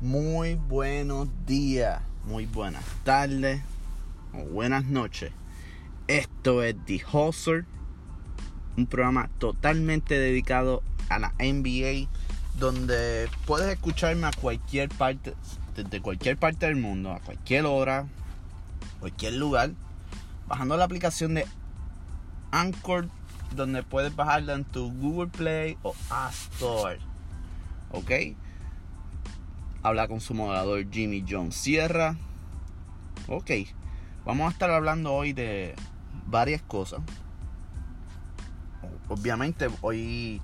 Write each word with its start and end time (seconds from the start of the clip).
Muy 0.00 0.54
buenos 0.54 1.26
días, 1.44 2.00
muy 2.22 2.46
buenas 2.46 2.84
tardes 3.02 3.60
o 4.32 4.44
buenas 4.44 4.84
noches. 4.84 5.32
Esto 6.06 6.62
es 6.62 6.76
The 6.84 7.02
Hustle, 7.12 7.64
un 8.76 8.86
programa 8.86 9.28
totalmente 9.38 10.16
dedicado 10.16 10.84
a 11.08 11.18
la 11.18 11.34
NBA, 11.40 12.08
donde 12.60 13.28
puedes 13.44 13.72
escucharme 13.72 14.28
a 14.28 14.30
cualquier 14.30 14.88
parte, 14.88 15.34
desde 15.74 16.00
cualquier 16.00 16.36
parte 16.36 16.66
del 16.66 16.76
mundo, 16.76 17.10
a 17.10 17.18
cualquier 17.18 17.66
hora, 17.66 18.06
cualquier 19.00 19.32
lugar, 19.32 19.72
bajando 20.46 20.76
la 20.76 20.84
aplicación 20.84 21.34
de 21.34 21.44
Anchor, 22.52 23.08
donde 23.56 23.82
puedes 23.82 24.14
bajarla 24.14 24.54
en 24.54 24.64
tu 24.64 24.92
Google 24.92 25.30
Play 25.30 25.76
o 25.82 25.92
App 26.08 26.32
Store. 26.54 27.00
¿Ok? 27.90 28.12
Habla 29.80 30.08
con 30.08 30.20
su 30.20 30.34
moderador 30.34 30.90
Jimmy 30.90 31.24
John 31.28 31.52
Sierra. 31.52 32.16
Ok, 33.28 33.50
vamos 34.24 34.48
a 34.48 34.50
estar 34.50 34.70
hablando 34.70 35.12
hoy 35.12 35.32
de 35.32 35.76
varias 36.26 36.60
cosas. 36.62 37.00
Obviamente 39.08 39.68
hoy 39.80 40.42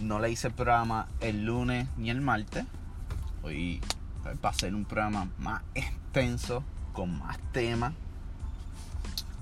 no 0.00 0.20
le 0.20 0.30
hice 0.30 0.46
el 0.46 0.54
programa 0.54 1.08
el 1.18 1.44
lunes 1.44 1.88
ni 1.96 2.10
el 2.10 2.20
martes. 2.20 2.64
Hoy 3.42 3.80
va 4.44 4.50
a 4.50 4.54
ser 4.54 4.72
un 4.72 4.84
programa 4.84 5.28
más 5.38 5.62
extenso, 5.74 6.62
con 6.92 7.18
más 7.18 7.40
temas. 7.50 7.92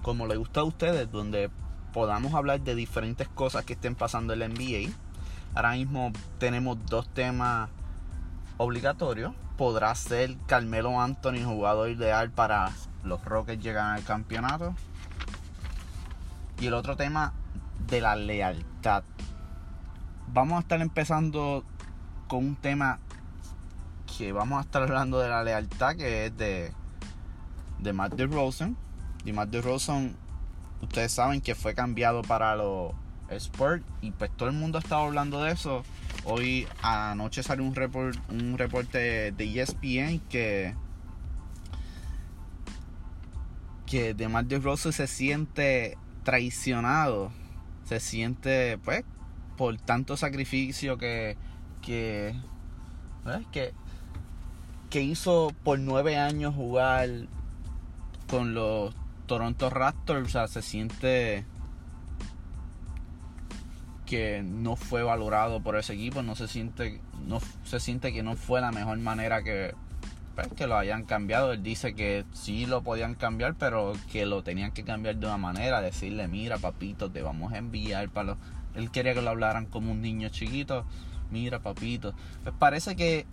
Como 0.00 0.26
le 0.26 0.36
gusta 0.36 0.60
a 0.60 0.64
ustedes, 0.64 1.12
donde 1.12 1.50
podamos 1.92 2.32
hablar 2.32 2.62
de 2.62 2.74
diferentes 2.74 3.28
cosas 3.28 3.66
que 3.66 3.74
estén 3.74 3.94
pasando 3.94 4.32
en 4.32 4.38
la 4.38 4.48
NBA. 4.48 4.90
Ahora 5.54 5.72
mismo 5.72 6.12
tenemos 6.38 6.78
dos 6.86 7.06
temas 7.12 7.68
obligatorios. 8.58 9.34
Podrá 9.56 9.94
ser 9.94 10.36
Carmelo 10.46 11.00
Anthony 11.00 11.42
jugador 11.44 11.90
ideal 11.90 12.30
para 12.30 12.72
los 13.02 13.24
Rockets 13.24 13.62
llegar 13.62 13.96
al 13.96 14.04
campeonato. 14.04 14.74
Y 16.60 16.66
el 16.66 16.74
otro 16.74 16.96
tema 16.96 17.32
de 17.88 18.00
la 18.00 18.16
lealtad. 18.16 19.02
Vamos 20.32 20.58
a 20.58 20.60
estar 20.60 20.80
empezando 20.80 21.64
con 22.26 22.44
un 22.44 22.56
tema 22.56 22.98
que 24.18 24.32
vamos 24.32 24.58
a 24.58 24.62
estar 24.62 24.82
hablando 24.82 25.18
de 25.18 25.28
la 25.28 25.42
lealtad, 25.42 25.96
que 25.96 26.26
es 26.26 26.36
de, 26.36 26.72
de 27.78 27.92
Matt 27.92 28.14
DeRozan. 28.14 28.76
Y 29.24 29.32
Matt 29.32 29.50
DeRozan, 29.50 30.14
ustedes 30.82 31.12
saben 31.12 31.40
que 31.40 31.54
fue 31.54 31.74
cambiado 31.74 32.22
para 32.22 32.54
los 32.56 32.92
Spurs 33.30 33.82
y 34.00 34.10
pues 34.10 34.30
todo 34.36 34.48
el 34.48 34.54
mundo 34.54 34.78
ha 34.78 34.80
estado 34.80 35.02
hablando 35.02 35.42
de 35.42 35.52
eso. 35.52 35.82
Hoy 36.24 36.66
anoche 36.82 37.42
salió 37.42 37.64
un, 37.64 37.74
report, 37.74 38.18
un 38.30 38.58
reporte 38.58 39.32
de 39.32 39.60
ESPN 39.60 40.20
que 40.28 40.74
que 43.86 44.12
DeMar 44.12 44.44
DeRozan 44.44 44.92
se 44.92 45.06
siente 45.06 45.96
traicionado, 46.22 47.32
se 47.84 48.00
siente 48.00 48.76
pues 48.84 49.04
por 49.56 49.78
tanto 49.78 50.16
sacrificio 50.18 50.98
que 50.98 51.38
que 51.80 52.34
que 54.90 55.02
hizo 55.02 55.52
por 55.64 55.78
nueve 55.78 56.16
años 56.16 56.54
jugar 56.54 57.08
con 58.28 58.54
los 58.54 58.94
Toronto 59.26 59.70
Raptors, 59.70 60.28
o 60.28 60.30
sea, 60.30 60.48
se 60.48 60.62
siente 60.62 61.44
que 64.08 64.42
no 64.42 64.74
fue 64.74 65.02
valorado 65.02 65.60
por 65.60 65.76
ese 65.76 65.92
equipo, 65.92 66.22
no 66.22 66.34
se 66.34 66.48
siente, 66.48 67.00
no 67.26 67.40
se 67.64 67.78
siente 67.78 68.12
que 68.12 68.22
no 68.22 68.36
fue 68.36 68.62
la 68.62 68.72
mejor 68.72 68.96
manera 68.98 69.42
que, 69.42 69.74
pues, 70.34 70.48
que 70.56 70.66
lo 70.66 70.78
hayan 70.78 71.04
cambiado. 71.04 71.52
Él 71.52 71.62
dice 71.62 71.94
que 71.94 72.24
sí 72.32 72.64
lo 72.64 72.82
podían 72.82 73.14
cambiar, 73.14 73.54
pero 73.54 73.92
que 74.10 74.24
lo 74.24 74.42
tenían 74.42 74.72
que 74.72 74.82
cambiar 74.82 75.16
de 75.16 75.26
una 75.26 75.36
manera, 75.36 75.82
decirle, 75.82 76.26
mira 76.26 76.56
papito, 76.56 77.10
te 77.10 77.20
vamos 77.20 77.52
a 77.52 77.58
enviar 77.58 78.08
para 78.08 78.28
los... 78.28 78.38
Él 78.74 78.90
quería 78.90 79.12
que 79.12 79.20
lo 79.20 79.28
hablaran 79.28 79.66
como 79.66 79.92
un 79.92 80.00
niño 80.00 80.30
chiquito, 80.30 80.86
mira 81.30 81.58
papito. 81.58 82.14
Pues 82.44 82.54
parece 82.58 82.96
que 82.96 83.26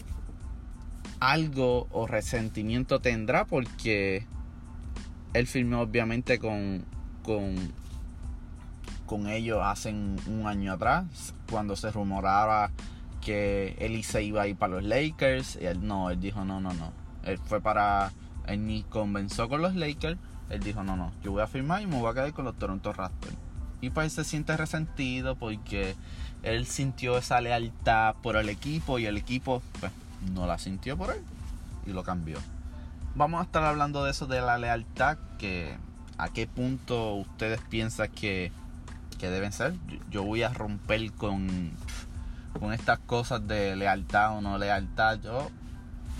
algo 1.21 1.87
o 1.91 2.05
resentimiento 2.05 2.99
tendrá 2.99 3.45
porque 3.45 4.25
él 5.33 5.47
firmó 5.47 5.81
obviamente 5.81 6.37
con, 6.37 6.83
con 7.23 7.55
con 9.05 9.27
ellos 9.27 9.59
hace 9.63 9.89
un 9.91 10.43
año 10.45 10.73
atrás, 10.73 11.33
cuando 11.49 11.75
se 11.75 11.91
rumoraba 11.91 12.71
que 13.25 13.75
él 13.79 14.03
se 14.03 14.23
iba 14.23 14.43
a 14.43 14.47
ir 14.47 14.55
para 14.55 14.75
los 14.75 14.83
Lakers. 14.83 15.57
Y 15.59 15.65
él 15.65 15.85
no, 15.85 16.11
él 16.11 16.19
dijo 16.19 16.45
no, 16.45 16.61
no, 16.61 16.73
no. 16.73 16.93
Él 17.23 17.39
fue 17.39 17.59
para. 17.59 18.11
Él 18.45 18.65
ni 18.65 18.83
comenzó 18.83 19.49
con 19.49 19.61
los 19.61 19.75
Lakers. 19.75 20.17
Él 20.49 20.61
dijo 20.61 20.83
no, 20.83 20.95
no, 20.95 21.11
yo 21.23 21.31
voy 21.31 21.41
a 21.41 21.47
firmar 21.47 21.81
y 21.81 21.87
me 21.87 21.99
voy 21.99 22.11
a 22.11 22.13
quedar 22.13 22.33
con 22.33 22.45
los 22.45 22.55
Toronto 22.55 22.93
Raptors. 22.93 23.35
Y 23.81 23.89
pues 23.89 24.13
se 24.13 24.23
siente 24.23 24.55
resentido 24.55 25.35
porque 25.35 25.95
él 26.43 26.67
sintió 26.67 27.17
esa 27.17 27.41
lealtad 27.41 28.15
por 28.21 28.35
el 28.35 28.49
equipo 28.49 28.99
y 28.99 29.07
el 29.07 29.17
equipo 29.17 29.61
pues, 29.79 29.91
no 30.33 30.45
la 30.45 30.59
sintió 30.59 30.95
por 30.95 31.11
él 31.11 31.21
y 31.87 31.91
lo 31.91 32.03
cambió. 32.03 32.37
Vamos 33.15 33.41
a 33.41 33.43
estar 33.43 33.63
hablando 33.63 34.03
de 34.03 34.11
eso, 34.11 34.27
de 34.27 34.41
la 34.41 34.57
lealtad, 34.57 35.17
que 35.39 35.75
a 36.17 36.29
qué 36.29 36.47
punto 36.47 37.15
ustedes 37.15 37.59
piensan 37.69 38.11
que 38.11 38.51
que 39.15 39.29
deben 39.29 39.51
ser. 39.51 39.73
Yo 40.09 40.23
voy 40.23 40.43
a 40.43 40.49
romper 40.49 41.11
con, 41.13 41.71
con 42.59 42.73
estas 42.73 42.99
cosas 42.99 43.47
de 43.47 43.75
lealtad 43.75 44.37
o 44.37 44.41
no 44.41 44.57
lealtad. 44.57 45.19
Yo 45.21 45.49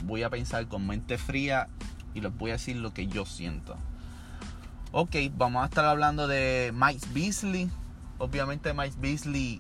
voy 0.04 0.24
a 0.24 0.30
pensar 0.30 0.68
con 0.68 0.86
mente 0.88 1.18
fría 1.18 1.68
y 2.14 2.22
les 2.22 2.36
voy 2.36 2.52
a 2.52 2.54
decir 2.54 2.78
lo 2.78 2.94
que 2.94 3.08
yo 3.08 3.26
siento. 3.26 3.76
Ok, 4.92 5.16
vamos 5.36 5.64
a 5.64 5.66
estar 5.66 5.86
hablando 5.86 6.28
de 6.28 6.72
Mike 6.74 7.08
Beasley. 7.14 7.70
Obviamente 8.18 8.74
Mike 8.74 8.96
Beasley 9.00 9.60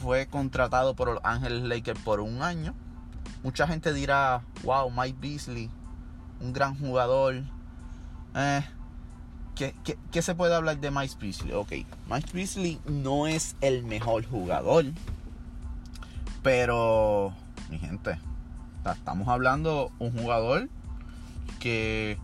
fue 0.00 0.26
contratado 0.26 0.94
por 0.94 1.08
los 1.08 1.20
Ángeles 1.24 1.62
Lakers 1.62 2.00
por 2.00 2.20
un 2.20 2.42
año. 2.42 2.74
Mucha 3.42 3.68
gente 3.68 3.92
dirá, 3.92 4.42
wow, 4.64 4.90
Mike 4.90 5.18
Beasley, 5.20 5.70
un 6.40 6.52
gran 6.52 6.76
jugador. 6.76 7.36
Eh, 8.34 8.62
¿Qué, 9.56 10.20
se 10.20 10.34
puede 10.34 10.54
hablar 10.54 10.80
de 10.80 10.90
Mike 10.90 11.14
Beasley? 11.18 11.52
Ok, 11.54 11.72
Mike 12.10 12.30
Beasley 12.34 12.78
no 12.84 13.26
es 13.26 13.56
el 13.62 13.84
mejor 13.84 14.26
jugador. 14.26 14.84
Pero, 16.42 17.32
mi 17.70 17.78
gente, 17.78 18.18
estamos 18.84 19.28
hablando 19.28 19.90
un 19.98 20.12
jugador 20.12 20.68
que 21.58 22.18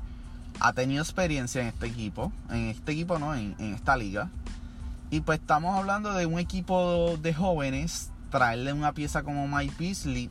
ha 0.60 0.74
tenido 0.74 1.02
experiencia 1.02 1.62
en 1.62 1.68
este 1.68 1.86
equipo. 1.86 2.30
En 2.50 2.68
este 2.68 2.92
equipo 2.92 3.18
no, 3.18 3.34
en, 3.34 3.56
en 3.58 3.72
esta 3.72 3.96
liga. 3.96 4.28
Y 5.10 5.20
pues 5.20 5.40
estamos 5.40 5.74
hablando 5.74 6.12
de 6.12 6.26
un 6.26 6.38
equipo 6.38 7.16
de 7.16 7.32
jóvenes. 7.32 8.10
Traerle 8.30 8.74
una 8.74 8.92
pieza 8.92 9.22
como 9.22 9.48
Mike 9.48 9.74
Beasley 9.78 10.28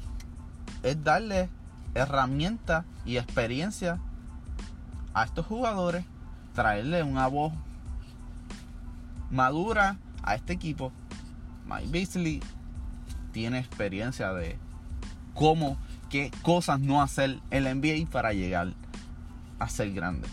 es 0.83 1.03
darle 1.03 1.49
herramientas 1.95 2.85
y 3.05 3.17
experiencia 3.17 3.99
a 5.15 5.23
estos 5.23 5.47
jugadores 5.47 6.05
traerle 6.53 7.03
una 7.03 7.27
voz 7.27 7.53
madura 9.29 9.97
a 10.23 10.35
este 10.35 10.53
equipo. 10.53 10.91
Mike 11.65 11.87
Beasley 11.89 12.41
tiene 13.31 13.59
experiencia 13.59 14.33
de 14.33 14.57
cómo, 15.33 15.77
qué 16.09 16.31
cosas 16.41 16.79
no 16.79 17.01
hacer 17.01 17.39
en 17.49 17.63
la 17.63 17.73
NBA 17.73 18.09
para 18.11 18.33
llegar 18.33 18.73
a 19.59 19.69
ser 19.69 19.91
grande. 19.93 20.27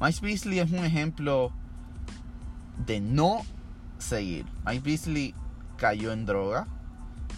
Mike 0.00 0.20
Beasley 0.22 0.58
es 0.60 0.70
un 0.70 0.84
ejemplo 0.84 1.52
de 2.86 3.00
no 3.00 3.42
seguir. 3.98 4.46
Mike 4.64 4.82
Beasley 4.84 5.34
cayó 5.76 6.12
en 6.12 6.26
droga. 6.26 6.66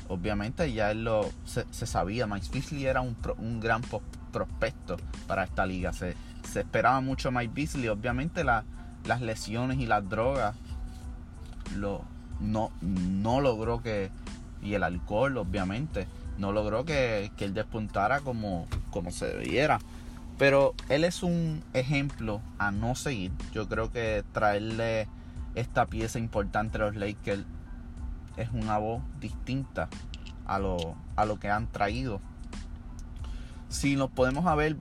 Obviamente 0.08 0.72
ya 0.72 0.90
él 0.90 1.04
lo 1.04 1.30
se, 1.44 1.64
sabía. 1.86 2.26
Mike 2.26 2.48
Beasley 2.52 2.86
era 2.86 3.00
un, 3.00 3.16
un 3.38 3.60
gran 3.60 3.82
prospecto 4.32 4.96
para 5.26 5.44
esta 5.44 5.66
liga. 5.66 5.92
Se 6.46 6.60
esperaba 6.60 7.00
mucho 7.00 7.30
Mike 7.30 7.52
Beasley. 7.54 7.88
Obviamente 7.88 8.44
las 8.44 9.20
lesiones 9.20 9.78
y 9.78 9.86
las 9.86 10.08
drogas 10.08 10.56
lo, 11.76 12.04
no, 12.40 12.70
no 12.80 13.40
logró 13.40 13.82
que, 13.82 14.10
y 14.62 14.74
el 14.74 14.82
alcohol 14.82 15.36
obviamente, 15.38 16.06
no 16.38 16.52
logró 16.52 16.84
que, 16.84 17.30
él 17.38 17.54
despuntara 17.54 18.20
como, 18.20 18.66
como 18.90 19.10
se 19.10 19.26
debiera. 19.26 19.78
Pero 20.38 20.74
él 20.88 21.04
es 21.04 21.22
un 21.22 21.62
ejemplo 21.72 22.42
a 22.58 22.70
no 22.70 22.94
seguir. 22.94 23.32
Yo 23.52 23.68
creo 23.68 23.90
que 23.90 24.22
traerle 24.32 25.08
esta 25.54 25.86
pieza 25.86 26.18
importante 26.18 26.76
a 26.76 26.80
los 26.82 26.96
Lakers 26.96 27.44
es 28.36 28.50
una 28.52 28.76
voz 28.76 29.02
distinta 29.18 29.88
a 30.46 30.58
lo, 30.58 30.94
a 31.16 31.24
lo 31.24 31.38
que 31.40 31.48
han 31.48 31.66
traído. 31.68 32.20
Si 33.70 33.96
nos 33.96 34.10
podemos 34.10 34.44
ver 34.56 34.76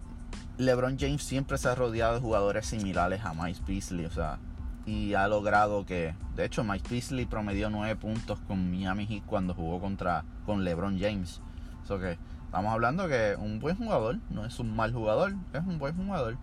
LeBron 0.57 0.97
James 0.97 1.23
siempre 1.23 1.57
se 1.57 1.67
ha 1.67 1.75
rodeado 1.75 2.15
de 2.15 2.21
jugadores 2.21 2.65
similares 2.65 3.23
a 3.25 3.33
Mike 3.33 3.61
Beasley, 3.67 4.05
o 4.05 4.11
sea, 4.11 4.39
y 4.85 5.13
ha 5.15 5.27
logrado 5.27 5.85
que, 5.85 6.13
de 6.35 6.45
hecho, 6.45 6.63
Mike 6.63 6.87
Beasley 6.89 7.25
promedió 7.25 7.69
9 7.69 7.95
puntos 7.95 8.39
con 8.47 8.71
Miami 8.71 9.05
Heat 9.05 9.25
cuando 9.25 9.53
jugó 9.53 9.79
contra 9.79 10.23
con 10.45 10.63
LeBron 10.63 10.99
James. 10.99 11.41
So 11.87 11.99
que 11.99 12.17
estamos 12.45 12.71
hablando 12.71 13.07
que 13.07 13.35
un 13.37 13.59
buen 13.59 13.75
jugador, 13.75 14.19
no 14.29 14.45
es 14.45 14.59
un 14.59 14.75
mal 14.75 14.93
jugador, 14.93 15.33
es 15.53 15.61
un 15.61 15.77
buen 15.79 15.95
jugador. 15.95 16.37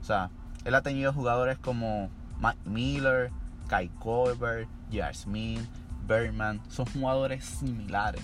O 0.00 0.04
sea, 0.04 0.30
él 0.64 0.74
ha 0.74 0.82
tenido 0.82 1.12
jugadores 1.12 1.56
como 1.58 2.10
Mike 2.40 2.68
Miller, 2.68 3.30
Kai 3.68 3.88
Colbert, 3.98 4.68
J.R. 4.90 5.14
Smith, 5.14 5.60
Berman. 6.06 6.60
Son 6.68 6.86
jugadores 6.86 7.44
similares 7.44 8.22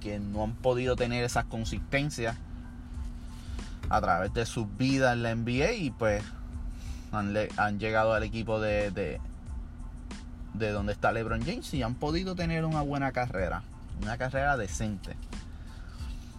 que 0.00 0.18
no 0.18 0.44
han 0.44 0.52
podido 0.52 0.96
tener 0.96 1.24
esa 1.24 1.44
consistencia 1.44 2.36
a 3.88 4.00
través 4.00 4.32
de 4.34 4.46
su 4.46 4.66
vida 4.66 5.12
en 5.12 5.22
la 5.22 5.34
NBA 5.34 5.72
y 5.72 5.90
pues 5.90 6.22
han, 7.12 7.78
llegado 7.78 8.12
al 8.12 8.22
equipo 8.22 8.60
de, 8.60 8.90
de, 8.90 9.20
de 10.54 10.70
donde 10.70 10.92
está 10.92 11.12
LeBron 11.12 11.44
James 11.44 11.72
y 11.74 11.82
han 11.82 11.94
podido 11.94 12.34
tener 12.34 12.64
una 12.64 12.82
buena 12.82 13.12
carrera, 13.12 13.62
una 14.02 14.18
carrera 14.18 14.56
decente. 14.56 15.16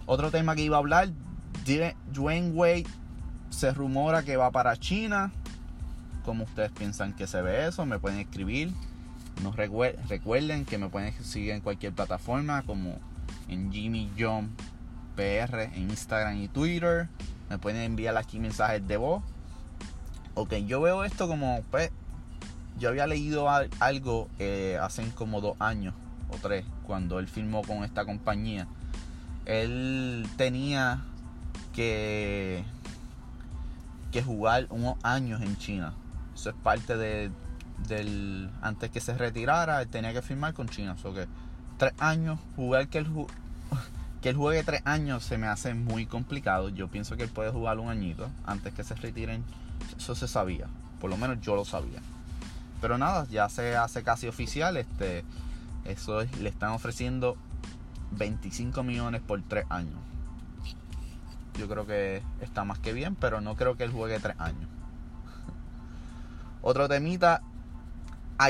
Otro 0.06 0.32
tema 0.32 0.56
que 0.56 0.62
iba 0.62 0.76
a 0.76 0.80
hablar, 0.80 1.10
Dwayne 2.14 2.52
Wade 2.52 2.86
se 3.50 3.74
rumora 3.74 4.24
que 4.24 4.38
va 4.38 4.52
para 4.52 4.78
China. 4.78 5.32
¿Cómo 6.24 6.44
ustedes 6.44 6.72
piensan 6.72 7.14
que 7.14 7.28
se 7.28 7.42
ve 7.42 7.68
eso? 7.68 7.86
Me 7.86 8.00
pueden 8.00 8.20
escribir. 8.20 8.72
No 9.44 9.52
recuerden 9.52 10.66
que 10.66 10.78
me 10.78 10.90
pueden 10.90 11.14
seguir 11.24 11.52
en 11.52 11.62
cualquier 11.62 11.94
plataforma 11.94 12.64
como 12.64 12.98
en 13.50 13.72
Jimmy 13.72 14.12
John 14.18 14.52
PR 15.16 15.64
en 15.74 15.90
Instagram 15.90 16.42
y 16.42 16.48
Twitter. 16.48 17.08
Me 17.50 17.58
pueden 17.58 17.82
enviar 17.82 18.18
aquí 18.18 18.40
mensajes 18.40 18.88
de 18.88 18.98
voz. 18.98 19.24
Ok, 20.34 20.54
yo 20.66 20.82
veo 20.82 21.04
esto 21.04 21.28
como, 21.28 21.64
pues, 21.72 21.92
yo 22.78 22.90
había 22.90 23.08
leído 23.08 23.48
algo 23.80 24.30
eh, 24.40 24.78
hace 24.82 25.08
como 25.12 25.42
dos 25.42 25.56
años 25.60 25.94
o 26.30 26.38
tres, 26.38 26.66
cuando 26.86 27.20
él 27.20 27.28
firmó 27.28 27.62
con 27.62 27.84
esta 27.84 28.06
compañía. 28.06 28.68
Él 29.46 30.28
tenía 30.38 31.04
que, 31.74 32.64
que 34.12 34.24
jugar 34.24 34.68
unos 34.72 34.96
años 35.04 35.42
en 35.42 35.58
China. 35.58 35.94
Eso 36.34 36.50
es 36.50 36.56
parte 36.56 36.98
de, 36.98 37.32
del. 37.88 38.50
Antes 38.62 38.90
que 38.90 39.00
se 39.00 39.16
retirara, 39.16 39.82
él 39.82 39.88
tenía 39.88 40.12
que 40.14 40.22
firmar 40.22 40.54
con 40.54 40.68
China. 40.68 40.96
O 41.04 41.14
que 41.14 41.28
tres 41.78 41.94
años, 42.00 42.40
jugar 42.56 42.88
que 42.88 42.98
él, 42.98 43.08
que 44.25 44.30
él 44.31 44.38
juegue 44.38 44.63
tres 44.63 44.81
años 44.86 45.24
se 45.24 45.38
me 45.38 45.45
hace 45.45 45.75
muy 45.75 46.07
complicado. 46.07 46.69
Yo 46.69 46.88
pienso 46.88 47.16
que 47.16 47.22
él 47.22 47.30
puede 47.30 47.51
jugar 47.51 47.77
un 47.77 47.89
añito 47.89 48.27
antes 48.44 48.74
que 48.74 48.83
se 48.83 48.95
retiren. 48.95 49.44
Eso 49.95 50.16
se 50.16 50.27
sabía. 50.27 50.66
Por 51.00 51.12
lo 51.12 51.18
menos 51.18 51.42
yo 51.42 51.56
lo 51.56 51.63
sabía. 51.63 52.00
Pero 52.81 52.98
nada, 52.98 53.27
ya 53.30 53.48
se 53.50 53.75
hace 53.75 54.01
casi 54.01 54.27
oficial. 54.27 54.77
Este, 54.77 55.24
eso 55.83 56.24
le 56.42 56.50
están 56.50 56.72
ofreciendo 56.72 57.38
25 58.13 58.81
millones 58.81 59.22
por 59.22 59.44
tres 59.44 59.68
años. 59.69 60.00
Yo 61.60 61.68
creo 61.68 61.86
que 61.86 62.24
está 62.42 62.63
más 62.63 62.80
que 62.80 62.94
bien, 62.94 63.13
pero 63.13 63.42
no 63.42 63.56
creo 63.56 63.77
que 63.77 63.83
él 63.83 63.92
juegue 63.92 64.19
tres 64.19 64.39
años. 64.39 64.68
Otro 66.63 66.88
temita, 66.89 67.44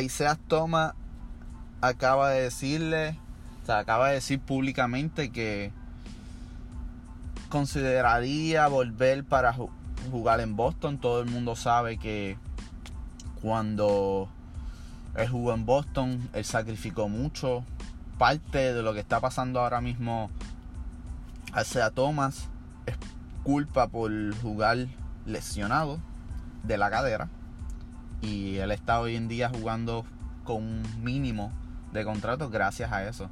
Isaiah 0.01 0.37
Thomas 0.47 0.93
acaba 1.81 2.29
de 2.29 2.43
decirle, 2.43 3.19
acaba 3.69 4.09
de 4.09 4.15
decir 4.15 4.39
públicamente 4.39 5.31
que 5.31 5.71
consideraría 7.49 8.67
volver 8.67 9.23
para 9.23 9.55
jugar 10.11 10.39
en 10.39 10.55
Boston. 10.55 10.97
Todo 10.97 11.21
el 11.21 11.29
mundo 11.29 11.55
sabe 11.55 11.97
que 11.97 12.37
cuando 13.41 14.29
él 15.15 15.27
jugó 15.29 15.53
en 15.53 15.65
Boston, 15.65 16.29
él 16.33 16.45
sacrificó 16.45 17.09
mucho. 17.09 17.63
Parte 18.17 18.73
de 18.73 18.81
lo 18.81 18.93
que 18.93 18.99
está 18.99 19.19
pasando 19.19 19.59
ahora 19.59 19.81
mismo 19.81 20.29
hacia 21.53 21.89
Thomas 21.91 22.49
es 22.85 22.95
culpa 23.43 23.87
por 23.87 24.11
jugar 24.41 24.87
lesionado 25.25 25.99
de 26.63 26.77
la 26.77 26.89
cadera. 26.89 27.29
Y 28.21 28.57
él 28.57 28.71
está 28.71 28.99
hoy 28.99 29.15
en 29.15 29.27
día 29.27 29.49
jugando 29.49 30.05
con 30.43 30.57
un 30.57 31.03
mínimo 31.03 31.51
de 31.95 32.05
contrato 32.05 32.49
gracias 32.49 32.91
a 32.91 33.07
eso. 33.07 33.29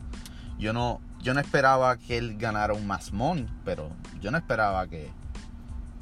Yo 0.57 0.73
no, 0.73 1.01
yo 1.21 1.33
no 1.33 1.39
esperaba 1.39 1.97
que 1.97 2.17
él 2.17 2.37
ganara 2.37 2.73
un 2.73 2.87
más 2.87 3.11
money, 3.11 3.47
pero 3.65 3.89
yo 4.21 4.31
no 4.31 4.37
esperaba 4.37 4.87
que 4.87 5.09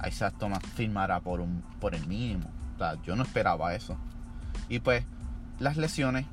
Isaac 0.08 0.36
Thomas 0.38 0.60
firmara 0.76 1.20
por, 1.20 1.42
un, 1.42 1.64
por 1.80 1.96
el 1.96 2.06
mínimo. 2.08 2.50
yo 3.04 3.16
no 3.16 3.24
esperaba 3.24 3.74
eso. 3.74 3.98
Y 4.70 4.80
pues 4.80 5.04
las 5.60 5.78
lesiones, 5.78 6.26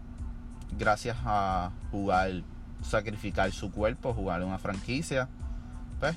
gracias 0.78 1.16
a 1.24 1.70
jugar, 1.90 2.42
sacrificar 2.82 3.50
su 3.52 3.70
cuerpo, 3.70 4.14
jugar 4.14 4.42
una 4.42 4.58
franquicia, 4.58 5.28
pues 6.00 6.16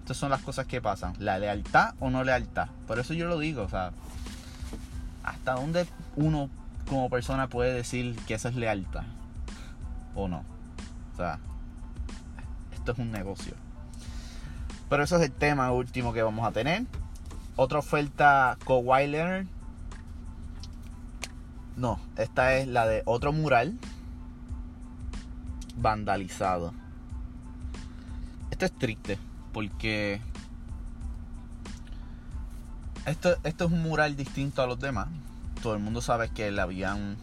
estas 0.00 0.16
son 0.16 0.30
las 0.30 0.42
cosas 0.42 0.66
que 0.66 0.80
pasan. 0.80 1.14
La 1.18 1.38
lealtad 1.38 1.94
o 2.00 2.10
no 2.10 2.24
lealtad. 2.24 2.68
Por 2.86 2.98
eso 2.98 3.12
yo 3.14 3.26
lo 3.28 3.38
digo, 3.38 3.62
o 3.62 3.68
sea, 3.68 3.92
hasta 5.22 5.54
dónde 5.54 5.86
uno 6.16 6.48
como 6.88 7.10
persona 7.10 7.48
puede 7.48 7.74
decir 7.74 8.16
que 8.26 8.34
eso 8.34 8.48
es 8.48 8.54
lealtad 8.54 9.04
o 10.14 10.28
no. 10.28 10.44
O 11.12 11.16
sea, 11.16 11.38
esto 12.72 12.92
es 12.92 12.98
un 12.98 13.10
negocio. 13.10 13.54
Pero 14.88 15.02
eso 15.02 15.16
es 15.16 15.22
el 15.22 15.32
tema 15.32 15.70
último 15.72 16.12
que 16.12 16.22
vamos 16.22 16.46
a 16.46 16.52
tener. 16.52 16.86
Otra 17.56 17.80
oferta 17.80 18.56
Kawhi 18.66 19.06
Leonard. 19.06 19.46
No, 21.76 22.00
esta 22.16 22.54
es 22.54 22.66
la 22.66 22.86
de 22.86 23.02
otro 23.04 23.32
mural 23.32 23.78
vandalizado. 25.76 26.72
Esto 28.50 28.64
es 28.64 28.72
triste 28.72 29.18
porque 29.52 30.20
esto, 33.06 33.36
esto 33.44 33.64
es 33.66 33.72
un 33.72 33.82
mural 33.82 34.16
distinto 34.16 34.62
a 34.62 34.66
los 34.66 34.80
demás. 34.80 35.08
Todo 35.62 35.74
el 35.74 35.80
mundo 35.80 36.00
sabe 36.00 36.30
que 36.30 36.50
le 36.50 36.60
habían 36.60 37.16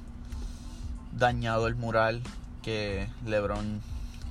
dañado 1.12 1.68
el 1.68 1.76
mural 1.76 2.22
que 2.66 3.08
LeBron 3.28 3.80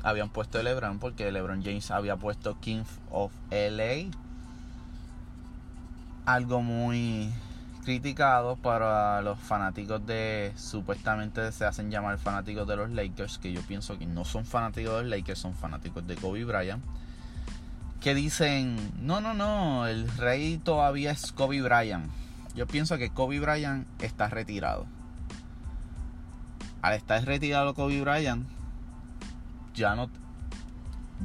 habían 0.02 0.28
puesto 0.28 0.60
LeBron 0.60 0.98
porque 0.98 1.30
LeBron 1.30 1.62
James 1.62 1.92
había 1.92 2.16
puesto 2.16 2.58
King 2.60 2.82
of 3.12 3.32
LA. 3.52 4.10
Algo 6.26 6.60
muy 6.60 7.32
criticado 7.84 8.56
para 8.56 9.22
los 9.22 9.38
fanáticos 9.38 10.04
de 10.04 10.52
supuestamente 10.56 11.52
se 11.52 11.64
hacen 11.64 11.92
llamar 11.92 12.18
fanáticos 12.18 12.66
de 12.66 12.74
los 12.74 12.90
Lakers, 12.90 13.38
que 13.38 13.52
yo 13.52 13.62
pienso 13.62 13.98
que 13.98 14.06
no 14.06 14.24
son 14.24 14.44
fanáticos 14.44 14.96
de 14.96 15.02
los 15.02 15.10
Lakers, 15.10 15.38
son 15.38 15.54
fanáticos 15.54 16.04
de 16.04 16.16
Kobe 16.16 16.44
Bryant. 16.44 16.82
Que 18.00 18.16
dicen, 18.16 18.76
no, 19.00 19.20
no, 19.20 19.32
no, 19.32 19.86
el 19.86 20.08
rey 20.16 20.58
todavía 20.58 21.12
es 21.12 21.30
Kobe 21.30 21.62
Bryant. 21.62 22.10
Yo 22.56 22.66
pienso 22.66 22.98
que 22.98 23.10
Kobe 23.10 23.38
Bryant 23.38 23.86
está 24.02 24.28
retirado. 24.28 24.86
Al 26.84 26.92
estar 26.92 27.24
retirado 27.24 27.72
Kobe 27.72 28.02
Bryant, 28.02 28.46
ya 29.74 29.94
no, 29.94 30.10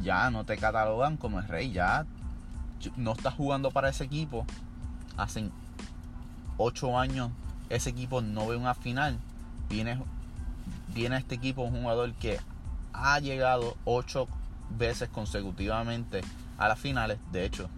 ya 0.02 0.30
no 0.32 0.46
te 0.46 0.56
catalogan 0.56 1.18
como 1.18 1.38
el 1.38 1.50
rey, 1.50 1.74
ya 1.74 2.06
no 2.96 3.12
estás 3.12 3.34
jugando 3.34 3.70
para 3.70 3.90
ese 3.90 4.06
equipo. 4.06 4.46
Hacen 5.18 5.52
ocho 6.56 6.98
años 6.98 7.32
ese 7.68 7.90
equipo 7.90 8.22
no 8.22 8.48
ve 8.48 8.56
una 8.56 8.74
final. 8.74 9.20
Viene, 9.68 10.02
viene 10.96 11.18
este 11.18 11.36
equipo 11.36 11.64
un 11.64 11.82
jugador 11.82 12.14
que 12.14 12.40
ha 12.94 13.20
llegado 13.20 13.76
ocho 13.84 14.30
veces 14.78 15.10
consecutivamente 15.10 16.22
a 16.58 16.70
las 16.70 16.80
finales. 16.80 17.20
De 17.34 17.44
hecho, 17.44 17.70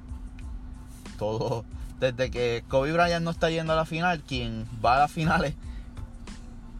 todo 1.17 1.65
desde 1.99 2.29
que 2.29 2.63
Kobe 2.67 2.93
Bryant 2.93 3.25
no 3.25 3.31
está 3.31 3.49
yendo 3.49 3.73
a 3.73 3.75
la 3.75 3.85
final, 3.85 4.21
quien 4.21 4.67
va 4.85 4.97
a 4.97 4.99
las 4.99 5.11
finales 5.11 5.55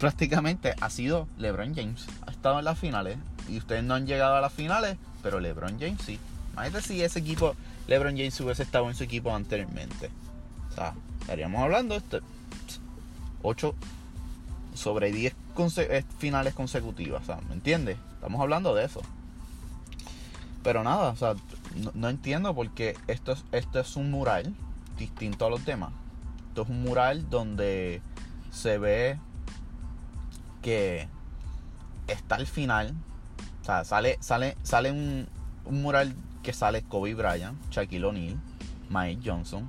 prácticamente 0.01 0.73
ha 0.81 0.89
sido 0.89 1.27
LeBron 1.37 1.75
James. 1.75 2.07
Ha 2.25 2.31
estado 2.31 2.57
en 2.57 2.65
las 2.65 2.79
finales 2.79 3.19
y 3.47 3.59
ustedes 3.59 3.83
no 3.83 3.93
han 3.93 4.07
llegado 4.07 4.35
a 4.35 4.41
las 4.41 4.51
finales, 4.51 4.97
pero 5.21 5.39
LeBron 5.39 5.79
James 5.79 6.01
sí. 6.03 6.19
Imagínate 6.53 6.87
si 6.87 7.03
ese 7.03 7.19
equipo, 7.19 7.55
LeBron 7.87 8.17
James 8.17 8.41
hubiese 8.41 8.63
estado 8.63 8.89
en 8.89 8.95
su 8.95 9.03
equipo 9.03 9.33
anteriormente. 9.33 10.09
O 10.71 10.73
sea, 10.73 10.95
estaríamos 11.19 11.61
hablando 11.61 11.99
de 11.99 12.21
8 13.43 13.75
sobre 14.73 15.11
10 15.11 15.35
eh, 15.77 16.03
finales 16.17 16.55
consecutivas. 16.55 17.21
O 17.21 17.25
sea, 17.27 17.39
¿me 17.47 17.53
entiendes? 17.53 17.97
Estamos 18.15 18.41
hablando 18.41 18.73
de 18.73 18.85
eso. 18.85 19.01
Pero 20.63 20.83
nada, 20.83 21.09
o 21.09 21.15
sea, 21.15 21.35
no, 21.93 22.09
entiendo 22.09 22.55
porque 22.55 22.97
esto 23.05 23.33
es, 23.33 23.45
esto 23.51 23.79
es 23.79 23.95
un 23.95 24.09
mural 24.09 24.55
distinto 24.97 25.45
a 25.45 25.51
los 25.51 25.63
demás. 25.63 25.91
Esto 26.47 26.63
es 26.63 26.69
un 26.69 26.81
mural 26.81 27.29
donde 27.29 28.01
se 28.51 28.79
ve 28.79 29.19
que 30.61 31.07
está 32.07 32.35
al 32.35 32.47
final 32.47 32.95
o 33.61 33.63
sea, 33.63 33.83
sale, 33.85 34.17
sale, 34.21 34.57
sale 34.63 34.91
un, 34.91 35.27
mural 35.69 36.15
que 36.41 36.51
sale 36.51 36.81
Kobe 36.81 37.13
Bryant, 37.13 37.57
Shaquille 37.69 38.03
O'Neal, 38.03 38.39
Mike 38.89 39.21
Johnson, 39.23 39.67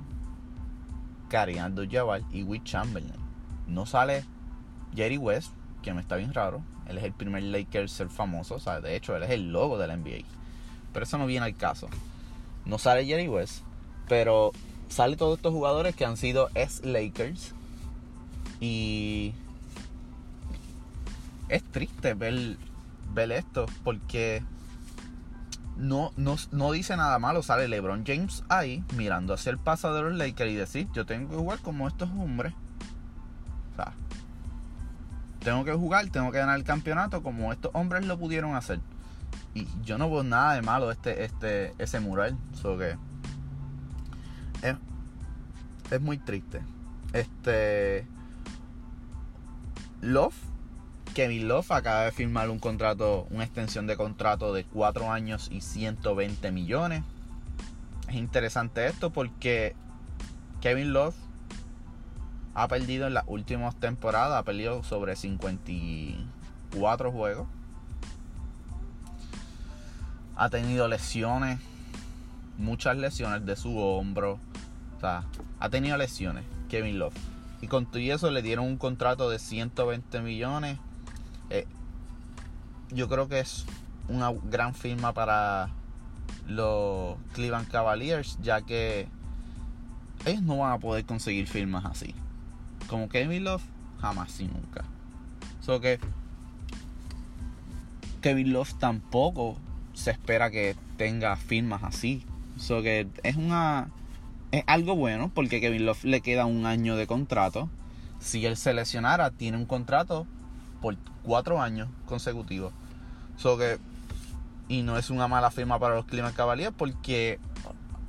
Karim 1.29 1.59
Abdul-Jabbar 1.59 2.21
y 2.31 2.41
Will 2.41 2.63
Chamberlain. 2.63 3.13
No 3.67 3.85
sale 3.85 4.23
Jerry 4.95 5.17
West, 5.17 5.53
que 5.83 5.93
me 5.93 6.01
está 6.01 6.15
bien 6.15 6.33
raro. 6.33 6.63
Él 6.87 6.97
es 6.97 7.03
el 7.03 7.13
primer 7.13 7.43
Laker 7.43 7.87
ser 7.87 8.09
famoso. 8.09 8.55
O 8.55 8.59
sea, 8.59 8.81
de 8.81 8.95
hecho, 8.95 9.15
él 9.15 9.23
es 9.23 9.29
el 9.29 9.51
logo 9.51 9.77
de 9.77 9.87
la 9.87 9.95
NBA. 9.95 10.25
Pero 10.91 11.03
eso 11.03 11.17
no 11.19 11.27
viene 11.27 11.45
al 11.45 11.55
caso. 11.55 11.87
No 12.65 12.79
sale 12.79 13.05
Jerry 13.05 13.27
West, 13.27 13.63
pero 14.07 14.51
sale 14.89 15.17
todos 15.17 15.37
estos 15.37 15.53
jugadores 15.53 15.95
que 15.95 16.05
han 16.05 16.17
sido 16.17 16.49
ex 16.55 16.83
Lakers. 16.83 17.53
Y 18.59 19.33
es 21.53 21.63
triste 21.63 22.15
ver, 22.15 22.57
ver 23.13 23.31
esto 23.31 23.67
porque 23.83 24.43
no, 25.77 26.11
no, 26.17 26.71
dice 26.71 26.97
nada 26.97 27.19
malo. 27.19 27.43
Sale 27.43 27.67
LeBron 27.67 28.03
James 28.05 28.43
ahí 28.49 28.83
mirando 28.97 29.35
hacia 29.35 29.51
el 29.51 29.59
paso 29.59 29.93
de 29.93 30.01
los 30.01 30.13
Lakers 30.13 30.51
y 30.51 30.55
decir, 30.55 30.87
yo 30.93 31.05
tengo 31.05 31.29
que 31.29 31.35
jugar 31.35 31.59
como 31.59 31.87
estos 31.87 32.09
hombres. 32.09 32.53
O 33.71 33.75
sea, 33.75 33.93
tengo 35.41 35.63
que 35.63 35.73
jugar, 35.73 36.09
tengo 36.09 36.31
que 36.31 36.39
ganar 36.39 36.57
el 36.57 36.63
campeonato 36.63 37.21
como 37.21 37.53
estos 37.53 37.69
hombres 37.75 38.07
lo 38.07 38.17
pudieron 38.17 38.55
hacer. 38.55 38.79
Y 39.53 39.67
yo 39.83 39.99
no 39.99 40.09
veo 40.09 40.23
nada 40.23 40.55
de 40.55 40.63
malo 40.63 40.89
este, 40.89 41.23
este, 41.23 41.75
ese 41.77 41.99
mural. 41.99 42.35
So 42.59 42.79
que 42.79 42.97
es, 44.63 44.75
es 45.91 46.01
muy 46.01 46.17
triste. 46.17 46.63
Este 47.13 48.07
Love 50.01 50.52
Kevin 51.13 51.47
Love 51.47 51.71
acaba 51.71 52.05
de 52.05 52.11
firmar 52.11 52.49
un 52.49 52.57
contrato, 52.57 53.27
una 53.29 53.43
extensión 53.43 53.85
de 53.85 53.95
contrato 53.95 54.51
de 54.51 54.63
4 54.63 55.11
años 55.11 55.47
y 55.51 55.61
120 55.61 56.51
millones. 56.51 57.03
Es 58.09 58.15
interesante 58.15 58.87
esto 58.87 59.11
porque 59.11 59.75
Kevin 60.59 60.91
Love 60.91 61.15
ha 62.55 62.67
perdido 62.67 63.05
en 63.05 63.13
las 63.13 63.25
últimas 63.27 63.75
temporadas, 63.75 64.39
ha 64.39 64.43
perdido 64.43 64.81
sobre 64.83 65.15
54 65.15 67.11
juegos. 67.11 67.47
Ha 70.35 70.49
tenido 70.49 70.87
lesiones, 70.87 71.59
muchas 72.57 72.97
lesiones 72.97 73.45
de 73.45 73.55
su 73.55 73.77
hombro. 73.77 74.39
O 74.97 74.99
sea, 74.99 75.25
ha 75.59 75.69
tenido 75.69 75.95
lesiones 75.95 76.43
Kevin 76.69 76.97
Love. 76.97 77.13
Y 77.61 77.67
con 77.67 77.85
todo 77.85 78.01
eso 78.01 78.31
le 78.31 78.41
dieron 78.41 78.65
un 78.65 78.77
contrato 78.77 79.29
de 79.29 79.37
120 79.37 80.21
millones 80.21 80.79
eh, 81.53 81.67
yo 82.89 83.07
creo 83.07 83.27
que 83.27 83.39
es 83.39 83.65
una 84.09 84.33
gran 84.49 84.73
firma 84.73 85.13
para 85.13 85.69
los 86.47 87.15
Cleveland 87.33 87.69
Cavaliers, 87.69 88.37
ya 88.41 88.61
que 88.61 89.07
ellos 90.25 90.41
no 90.41 90.57
van 90.57 90.73
a 90.73 90.79
poder 90.79 91.05
conseguir 91.05 91.47
firmas 91.47 91.85
así. 91.85 92.15
Como 92.87 93.07
Kevin 93.07 93.43
Love, 93.43 93.63
jamás 94.01 94.39
y 94.39 94.45
nunca. 94.45 94.83
So 95.61 95.79
que 95.79 95.99
Kevin 98.21 98.51
Love 98.51 98.73
tampoco 98.79 99.55
se 99.93 100.11
espera 100.11 100.49
que 100.49 100.75
tenga 100.97 101.35
firmas 101.35 101.83
así. 101.83 102.25
So 102.57 102.81
que 102.81 103.07
es 103.21 103.35
una 103.35 103.89
es 104.51 104.63
algo 104.67 104.95
bueno 104.95 105.31
porque 105.33 105.61
Kevin 105.61 105.85
Love 105.85 106.03
le 106.03 106.21
queda 106.21 106.45
un 106.45 106.65
año 106.65 106.95
de 106.95 107.05
contrato. 107.05 107.69
Si 108.19 108.45
él 108.45 108.57
se 108.57 108.73
lesionara, 108.73 109.29
tiene 109.31 109.57
un 109.57 109.65
contrato 109.65 110.25
por 110.81 110.97
cuatro 111.23 111.61
años 111.61 111.89
consecutivos. 112.05 112.73
So 113.37 113.57
que, 113.57 113.79
y 114.67 114.83
no 114.83 114.97
es 114.97 115.09
una 115.09 115.27
mala 115.27 115.51
firma 115.51 115.79
para 115.79 115.95
los 115.95 116.05
Cleveland 116.05 116.35
Cavaliers 116.35 116.73
porque 116.77 117.39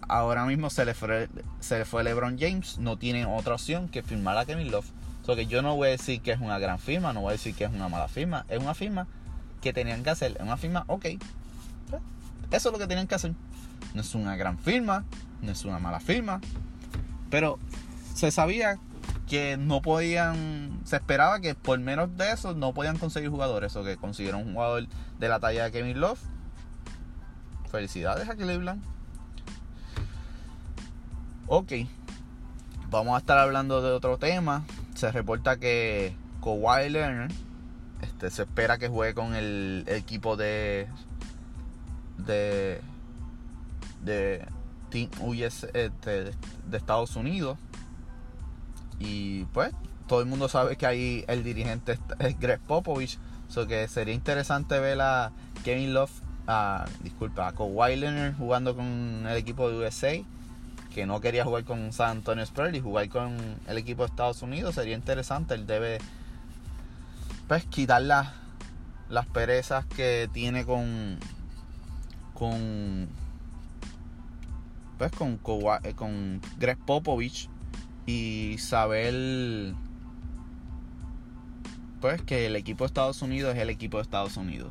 ahora 0.09 0.45
mismo 0.45 0.71
se 0.71 0.85
le 0.85 0.95
fue, 0.95 1.29
se 1.61 1.79
le 1.79 1.85
fue 1.85 2.05
LeBron 2.05 2.39
James, 2.39 2.79
no 2.79 2.97
tiene 2.97 3.27
otra 3.27 3.55
opción 3.55 3.89
que 3.89 4.03
firmar 4.03 4.37
a 4.37 4.45
Kevin 4.45 4.71
Love. 4.71 4.87
So 5.25 5.37
que 5.37 5.47
yo 5.47 5.63
no 5.63 5.75
voy 5.77 5.89
a 5.89 5.91
decir 5.93 6.21
que 6.21 6.33
es 6.33 6.41
una 6.41 6.59
gran 6.59 6.79
firma, 6.79 7.13
no 7.13 7.23
voy 7.23 7.31
a 7.31 7.33
decir 7.33 7.55
que 7.55 7.65
es 7.65 7.71
una 7.71 7.89
mala 7.89 8.09
firma, 8.09 8.45
es 8.49 8.61
una 8.61 8.75
firma 8.75 9.07
que 9.63 9.73
tenían 9.73 10.03
que 10.03 10.11
hacer, 10.11 10.33
es 10.33 10.43
una 10.43 10.59
firma, 10.59 10.85
ok. 10.87 11.07
Eso 12.51 12.69
es 12.69 12.73
lo 12.73 12.79
que 12.79 12.87
tienen 12.87 13.07
que 13.07 13.15
hacer. 13.15 13.33
No 13.95 14.03
es 14.03 14.15
una 14.15 14.37
gran 14.37 14.59
firma, 14.59 15.05
no 15.41 15.51
es 15.51 15.65
una 15.65 15.79
mala 15.79 15.99
firma, 16.01 16.41
pero 17.31 17.59
se 18.15 18.31
sabía 18.31 18.79
que 19.29 19.57
no 19.57 19.81
podían, 19.81 20.81
se 20.85 20.97
esperaba 20.97 21.41
que 21.41 21.55
por 21.55 21.79
menos 21.79 22.17
de 22.17 22.33
eso 22.33 22.55
no 22.55 22.75
podían 22.75 22.99
conseguir 22.99 23.31
jugadores, 23.31 23.75
o 23.77 23.85
que 23.85 23.97
consiguieron 23.97 24.47
un 24.47 24.55
jugador 24.55 24.87
de 25.19 25.29
la 25.29 25.41
talla 25.41 25.65
de 25.65 25.73
Kevin 25.73 26.01
Love. 26.01 26.21
Felicidades 27.71 28.29
a 28.29 28.37
Cleveland. 28.37 28.83
Ok, 31.47 31.73
vamos 32.91 33.15
a 33.15 33.19
estar 33.19 33.39
hablando 33.39 33.83
de 33.83 33.91
otro 33.93 34.19
tema. 34.19 34.65
Se 34.95 35.11
reporta 35.11 35.59
que 35.59 36.17
Kawhi 36.43 36.89
Leonard 36.91 37.33
este, 38.03 38.31
se 38.31 38.43
espera 38.43 38.79
que 38.79 38.89
juegue 38.89 39.15
con 39.15 39.35
el, 39.35 39.85
equipo 39.89 40.37
de 40.37 40.89
de 42.19 42.81
de 44.03 44.47
Team 44.91 45.11
US 45.21 45.67
este, 45.75 46.33
de 46.67 46.77
Estados 46.77 47.17
Unidos 47.17 47.59
y 48.99 49.45
pues 49.47 49.73
todo 50.07 50.21
el 50.21 50.27
mundo 50.27 50.49
sabe 50.49 50.77
que 50.77 50.87
ahí 50.87 51.25
el 51.29 51.43
dirigente 51.43 51.99
es 52.19 52.39
Greg 52.39 52.61
Popovich. 52.61 53.19
So 53.49 53.67
que 53.67 53.87
sería 53.89 54.15
interesante 54.15 54.79
ver 54.81 55.01
a 55.01 55.33
Kevin 55.65 55.95
Love, 55.95 56.11
a, 56.47 56.87
disculpa, 57.03 57.49
a 57.49 57.53
Kawhi 57.53 57.97
Leonard 57.97 58.37
jugando 58.37 58.75
con 58.75 59.27
el 59.29 59.37
equipo 59.37 59.71
de 59.71 59.79
USA, 59.79 60.13
que 60.95 61.07
no 61.07 61.21
quería 61.21 61.45
jugar 61.45 61.65
con 61.65 61.93
San 61.93 62.19
Antonio 62.19 62.43
Spurs 62.45 62.75
y 62.75 62.81
jugar 62.81 63.09
con 63.09 63.37
el 63.67 63.79
equipo 63.79 64.03
de 64.03 64.09
Estados 64.09 64.43
Unidos. 64.43 64.75
Sería 64.75 64.95
interesante. 64.95 65.55
Él 65.55 65.67
debe 65.67 65.99
pues 67.49 67.65
quitar 67.67 68.03
las, 68.03 68.29
las 69.09 69.27
perezas 69.27 69.85
que 69.87 70.29
tiene 70.33 70.65
con 70.65 71.19
con 72.33 73.09
pues 74.99 75.13
con, 75.13 75.37
con 75.39 76.41
Greg 76.59 76.79
Popovich 76.79 77.49
y 78.07 78.57
saber 78.59 79.75
pues 82.01 82.21
que 82.23 82.47
el 82.47 82.57
equipo 82.57 82.85
de 82.85 82.89
Estados 82.89 83.23
Unidos 83.23 83.55
es 83.55 83.63
el 83.63 83.71
equipo 83.71 83.97
de 83.97 84.03
Estados 84.03 84.37
Unidos. 84.37 84.71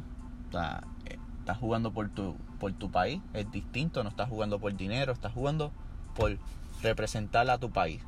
O 0.53 0.57
eh, 0.59 1.17
estás 1.39 1.57
jugando 1.57 1.91
por 1.91 2.09
tu, 2.09 2.35
por 2.59 2.73
tu 2.73 2.91
país, 2.91 3.21
es 3.33 3.51
distinto, 3.51 4.03
no 4.03 4.09
estás 4.09 4.29
jugando 4.29 4.59
por 4.59 4.75
dinero, 4.75 5.11
estás 5.11 5.33
jugando 5.33 5.71
por 6.15 6.37
representar 6.83 7.49
a 7.49 7.57
tu 7.57 7.71
país. 7.71 8.01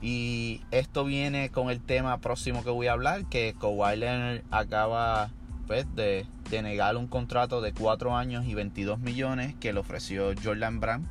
Y 0.00 0.60
esto 0.70 1.04
viene 1.04 1.50
con 1.50 1.70
el 1.70 1.80
tema 1.80 2.18
próximo 2.18 2.62
que 2.62 2.70
voy 2.70 2.86
a 2.86 2.92
hablar, 2.92 3.24
que 3.26 3.54
Kawhi 3.60 3.96
Leonard 3.96 4.42
acaba 4.50 5.30
pues, 5.66 5.86
de, 5.94 6.26
de 6.50 6.62
negar 6.62 6.96
un 6.96 7.08
contrato 7.08 7.60
de 7.62 7.72
4 7.72 8.16
años 8.16 8.44
y 8.46 8.54
22 8.54 9.00
millones 9.00 9.54
que 9.60 9.72
le 9.72 9.80
ofreció 9.80 10.32
Jordan 10.40 10.80
Brand. 10.80 11.08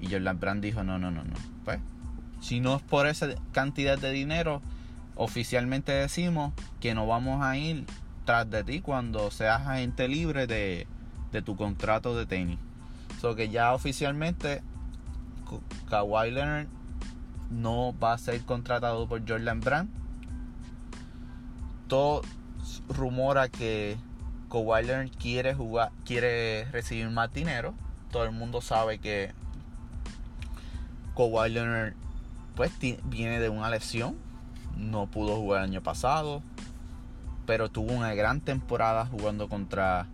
Y 0.00 0.10
Jordan 0.10 0.38
Brand 0.38 0.62
dijo, 0.62 0.84
no, 0.84 0.98
no, 0.98 1.10
no, 1.10 1.24
no. 1.24 1.34
Pues 1.64 1.80
si 2.40 2.60
no 2.60 2.76
es 2.76 2.82
por 2.82 3.06
esa 3.06 3.28
cantidad 3.52 3.98
de 3.98 4.10
dinero, 4.12 4.62
oficialmente 5.14 5.92
decimos 5.92 6.52
que 6.80 6.94
no 6.94 7.06
vamos 7.06 7.42
a 7.44 7.56
ir 7.56 7.84
tras 8.24 8.48
de 8.50 8.64
ti 8.64 8.80
cuando 8.80 9.30
seas 9.30 9.66
agente 9.66 10.08
libre 10.08 10.46
de, 10.46 10.86
tu 11.44 11.56
contrato 11.56 12.16
de 12.16 12.26
tenis. 12.26 12.58
So 13.20 13.36
que 13.36 13.50
ya 13.50 13.74
oficialmente 13.74 14.62
Kawhi 15.88 16.30
Leonard 16.30 16.68
no 17.50 17.94
va 17.98 18.14
a 18.14 18.18
ser 18.18 18.40
contratado 18.42 19.06
por 19.06 19.28
Jordan 19.28 19.60
Brand. 19.60 19.90
Todo 21.88 22.22
rumora 22.88 23.48
que 23.48 23.98
Kawhi 24.50 24.84
Leonard 24.84 25.10
quiere 25.10 25.54
jugar, 25.54 25.92
quiere 26.04 26.64
recibir 26.72 27.10
más 27.10 27.32
dinero. 27.32 27.74
Todo 28.10 28.24
el 28.24 28.32
mundo 28.32 28.60
sabe 28.62 28.98
que 28.98 29.32
Kawhi 31.14 31.50
Leonard 31.50 31.94
pues 32.54 32.72
viene 33.04 33.40
de 33.40 33.48
una 33.48 33.70
lesión, 33.70 34.16
no 34.76 35.06
pudo 35.06 35.36
jugar 35.36 35.62
el 35.62 35.70
año 35.70 35.82
pasado, 35.82 36.42
pero 37.46 37.70
tuvo 37.70 37.92
una 37.92 38.14
gran 38.14 38.40
temporada 38.40 39.06
jugando 39.06 39.48
contra 39.48 40.06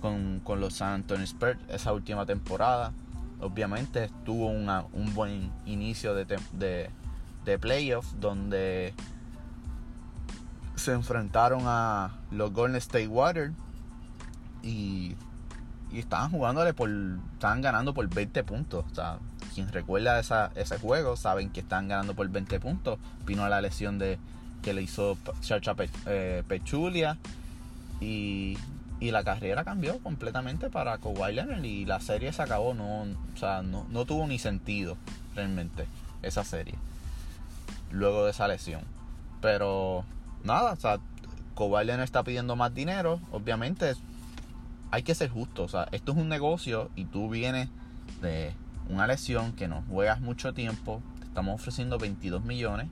con, 0.00 0.42
los 0.60 0.74
San 0.74 0.92
Antonio 0.92 1.24
Spurs 1.24 1.58
esa 1.68 1.92
última 1.92 2.26
temporada. 2.26 2.92
Obviamente 3.40 4.10
tuvo 4.24 4.46
un 4.46 5.14
buen 5.14 5.52
inicio 5.66 6.14
de, 6.14 6.24
de, 6.52 6.90
de 7.44 7.58
playoffs 7.58 8.14
donde 8.18 8.94
se 10.76 10.92
enfrentaron 10.92 11.62
a 11.64 12.12
los 12.30 12.52
Golden 12.52 12.76
State 12.76 13.08
Warriors 13.08 13.54
y, 14.62 15.16
y 15.90 15.98
estaban 15.98 16.30
jugándole 16.30 16.74
por 16.74 16.90
estaban 17.32 17.62
ganando 17.62 17.94
por 17.94 18.08
20 18.08 18.44
puntos, 18.44 18.84
o 18.90 18.94
quien 19.56 19.72
recuerda 19.72 20.20
ese 20.20 20.78
juego 20.78 21.16
saben 21.16 21.48
que 21.48 21.60
están 21.60 21.88
ganando 21.88 22.14
por 22.14 22.28
20 22.28 22.60
puntos. 22.60 22.98
Vino 23.24 23.48
la 23.48 23.62
lesión 23.62 23.98
de 23.98 24.18
que 24.62 24.74
le 24.74 24.82
hizo 24.82 25.16
Chacha 25.40 25.74
eh, 26.04 26.42
Pechulia 26.46 27.16
y, 28.00 28.58
la 29.00 29.24
carrera 29.24 29.64
cambió 29.64 29.98
completamente 30.00 30.68
para 30.68 30.98
Kawhi 30.98 31.32
Leonard 31.32 31.64
y 31.64 31.86
la 31.86 32.00
serie 32.00 32.34
se 32.34 32.42
acabó. 32.42 32.74
No, 32.74 33.02
o 33.04 33.36
sea, 33.38 33.62
no, 33.62 33.86
no 33.88 34.04
tuvo 34.04 34.26
ni 34.26 34.38
sentido 34.38 34.98
realmente 35.34 35.86
esa 36.22 36.44
serie 36.44 36.74
luego 37.90 38.26
de 38.26 38.32
esa 38.32 38.46
lesión. 38.46 38.82
Pero 39.40 40.04
nada, 40.44 40.72
o 40.72 40.76
sea, 40.76 40.98
Kawhi 41.56 41.86
Leonard 41.86 42.04
está 42.04 42.22
pidiendo 42.24 42.56
más 42.56 42.74
dinero. 42.74 43.20
Obviamente 43.32 43.94
hay 44.90 45.02
que 45.02 45.14
ser 45.14 45.30
justo. 45.30 45.62
O 45.62 45.68
sea, 45.68 45.88
esto 45.92 46.12
es 46.12 46.18
un 46.18 46.28
negocio 46.28 46.90
y 46.94 47.06
tú 47.06 47.30
vienes 47.30 47.70
de 48.20 48.52
una 48.88 49.06
lesión 49.06 49.52
que 49.52 49.68
no 49.68 49.82
juegas 49.88 50.20
mucho 50.20 50.54
tiempo. 50.54 51.02
Te 51.20 51.26
estamos 51.26 51.54
ofreciendo 51.54 51.98
22 51.98 52.44
millones. 52.44 52.88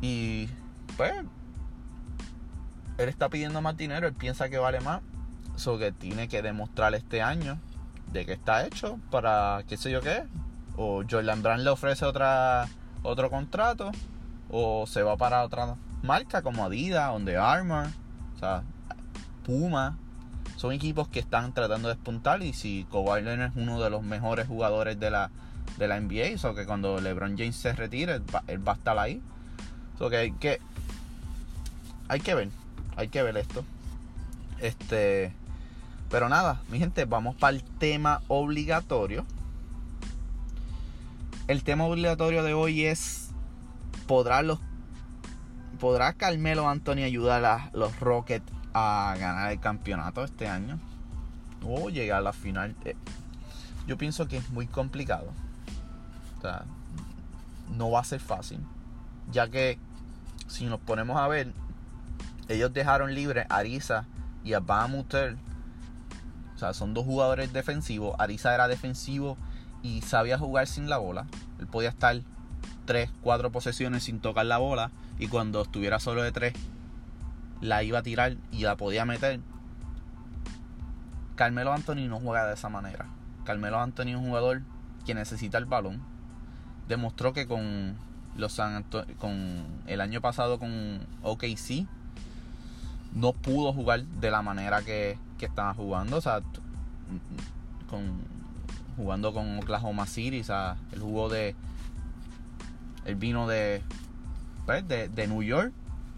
Y 0.00 0.48
pues 0.96 1.12
él 2.98 3.08
está 3.08 3.28
pidiendo 3.28 3.60
más 3.60 3.76
dinero, 3.76 4.06
él 4.06 4.14
piensa 4.14 4.48
que 4.48 4.58
vale 4.58 4.80
más. 4.80 5.00
Eso 5.56 5.78
que 5.78 5.92
tiene 5.92 6.28
que 6.28 6.42
demostrar 6.42 6.94
este 6.94 7.22
año 7.22 7.58
de 8.12 8.26
que 8.26 8.32
está 8.32 8.66
hecho 8.66 8.98
para 9.10 9.62
qué 9.68 9.76
sé 9.76 9.90
yo 9.90 10.00
qué. 10.00 10.24
O 10.76 11.04
Jordan 11.08 11.42
Brand 11.42 11.62
le 11.62 11.70
ofrece 11.70 12.04
otra, 12.04 12.68
otro 13.02 13.30
contrato. 13.30 13.90
O 14.50 14.86
se 14.86 15.02
va 15.02 15.16
para 15.16 15.42
otra 15.42 15.76
marca 16.02 16.42
como 16.42 16.64
Adidas, 16.64 17.14
Under 17.14 17.38
Armour, 17.38 17.86
o 18.36 18.38
sea, 18.38 18.62
Puma. 19.44 19.98
Son 20.56 20.72
equipos 20.72 21.08
que 21.08 21.20
están 21.20 21.52
tratando 21.52 21.88
de 21.88 21.94
despuntar 21.94 22.42
y 22.42 22.52
si 22.52 22.86
Kawhi 22.90 23.22
Leonard 23.22 23.50
es 23.50 23.56
uno 23.56 23.80
de 23.80 23.90
los 23.90 24.02
mejores 24.02 24.46
jugadores 24.46 24.98
de 25.00 25.10
la, 25.10 25.30
de 25.78 25.88
la 25.88 26.00
NBA, 26.00 26.48
o 26.48 26.54
que 26.54 26.64
cuando 26.64 27.00
LeBron 27.00 27.36
James 27.36 27.56
se 27.56 27.72
retire, 27.72 28.14
él 28.46 28.68
va, 28.68 28.72
a 28.72 28.74
estar 28.74 28.98
ahí. 28.98 29.20
So 29.98 30.08
hay 30.08 30.32
que 30.32 30.60
hay 32.08 32.20
que 32.20 32.34
ver, 32.34 32.48
hay 32.96 33.08
que 33.08 33.22
ver 33.22 33.36
esto. 33.36 33.64
Este, 34.60 35.32
pero 36.10 36.28
nada, 36.28 36.60
mi 36.70 36.78
gente, 36.78 37.04
vamos 37.06 37.34
para 37.34 37.56
el 37.56 37.64
tema 37.64 38.22
obligatorio. 38.28 39.26
El 41.48 41.62
tema 41.64 41.84
obligatorio 41.84 42.42
de 42.42 42.54
hoy 42.54 42.84
es 42.84 43.30
¿podrá 44.06 44.42
los 44.42 44.60
podrá 45.80 46.12
Carmelo 46.14 46.68
Anthony 46.68 47.02
ayudar 47.04 47.44
a 47.44 47.70
los 47.72 47.98
Rockets 48.00 48.53
a 48.74 49.14
ganar 49.18 49.52
el 49.52 49.60
campeonato 49.60 50.24
este 50.24 50.48
año 50.48 50.78
o 51.62 51.88
llegar 51.88 52.18
a 52.18 52.22
la 52.22 52.32
final? 52.32 52.74
Eh, 52.84 52.96
yo 53.86 53.96
pienso 53.96 54.28
que 54.28 54.36
es 54.38 54.50
muy 54.50 54.66
complicado. 54.66 55.32
No 57.76 57.90
va 57.90 58.00
a 58.00 58.04
ser 58.04 58.20
fácil, 58.20 58.60
ya 59.32 59.48
que 59.48 59.78
si 60.46 60.66
nos 60.66 60.78
ponemos 60.78 61.16
a 61.16 61.26
ver, 61.26 61.52
ellos 62.48 62.72
dejaron 62.72 63.14
libre 63.14 63.46
a 63.48 63.56
Arisa 63.56 64.04
y 64.44 64.52
a 64.52 64.60
Bamuter. 64.60 65.36
O 66.54 66.58
sea, 66.58 66.74
son 66.74 66.92
dos 66.92 67.04
jugadores 67.04 67.52
defensivos. 67.52 68.14
Arisa 68.18 68.54
era 68.54 68.68
defensivo 68.68 69.38
y 69.82 70.02
sabía 70.02 70.38
jugar 70.38 70.66
sin 70.66 70.88
la 70.88 70.98
bola. 70.98 71.26
Él 71.58 71.66
podía 71.66 71.88
estar 71.88 72.20
3, 72.84 73.10
4 73.22 73.50
posesiones 73.50 74.04
sin 74.04 74.20
tocar 74.20 74.46
la 74.46 74.58
bola. 74.58 74.90
Y 75.18 75.28
cuando 75.28 75.62
estuviera 75.62 75.98
solo 75.98 76.22
de 76.22 76.32
3, 76.32 76.52
la 77.60 77.82
iba 77.82 77.98
a 77.98 78.02
tirar 78.02 78.36
y 78.52 78.62
la 78.62 78.76
podía 78.76 79.04
meter. 79.04 79.40
Carmelo 81.36 81.72
Anthony 81.72 82.08
no 82.08 82.20
juega 82.20 82.46
de 82.46 82.54
esa 82.54 82.68
manera. 82.68 83.06
Carmelo 83.44 83.80
Anthony 83.80 84.08
es 84.08 84.16
un 84.16 84.28
jugador 84.28 84.62
que 85.04 85.14
necesita 85.14 85.58
el 85.58 85.66
balón. 85.66 86.00
Demostró 86.88 87.32
que 87.32 87.46
con 87.46 87.96
los 88.36 88.60
con 89.18 89.64
el 89.86 90.00
año 90.00 90.20
pasado 90.20 90.58
con 90.58 91.06
OKC 91.22 91.86
no 93.14 93.32
pudo 93.32 93.72
jugar 93.72 94.02
de 94.02 94.30
la 94.30 94.42
manera 94.42 94.82
que, 94.82 95.18
que 95.38 95.46
estaba 95.46 95.72
jugando. 95.74 96.16
O 96.16 96.20
sea, 96.20 96.40
con, 97.88 98.20
jugando 98.96 99.32
con 99.32 99.58
Oklahoma 99.58 100.06
City. 100.06 100.40
O 100.40 100.44
sea, 100.44 100.76
él 100.92 101.00
jugó 101.00 101.28
de. 101.28 101.54
Él 103.04 103.16
vino 103.16 103.46
de, 103.46 103.82
pues, 104.66 104.86
de, 104.88 105.08
de 105.08 105.26
New 105.26 105.42
York. 105.42 105.72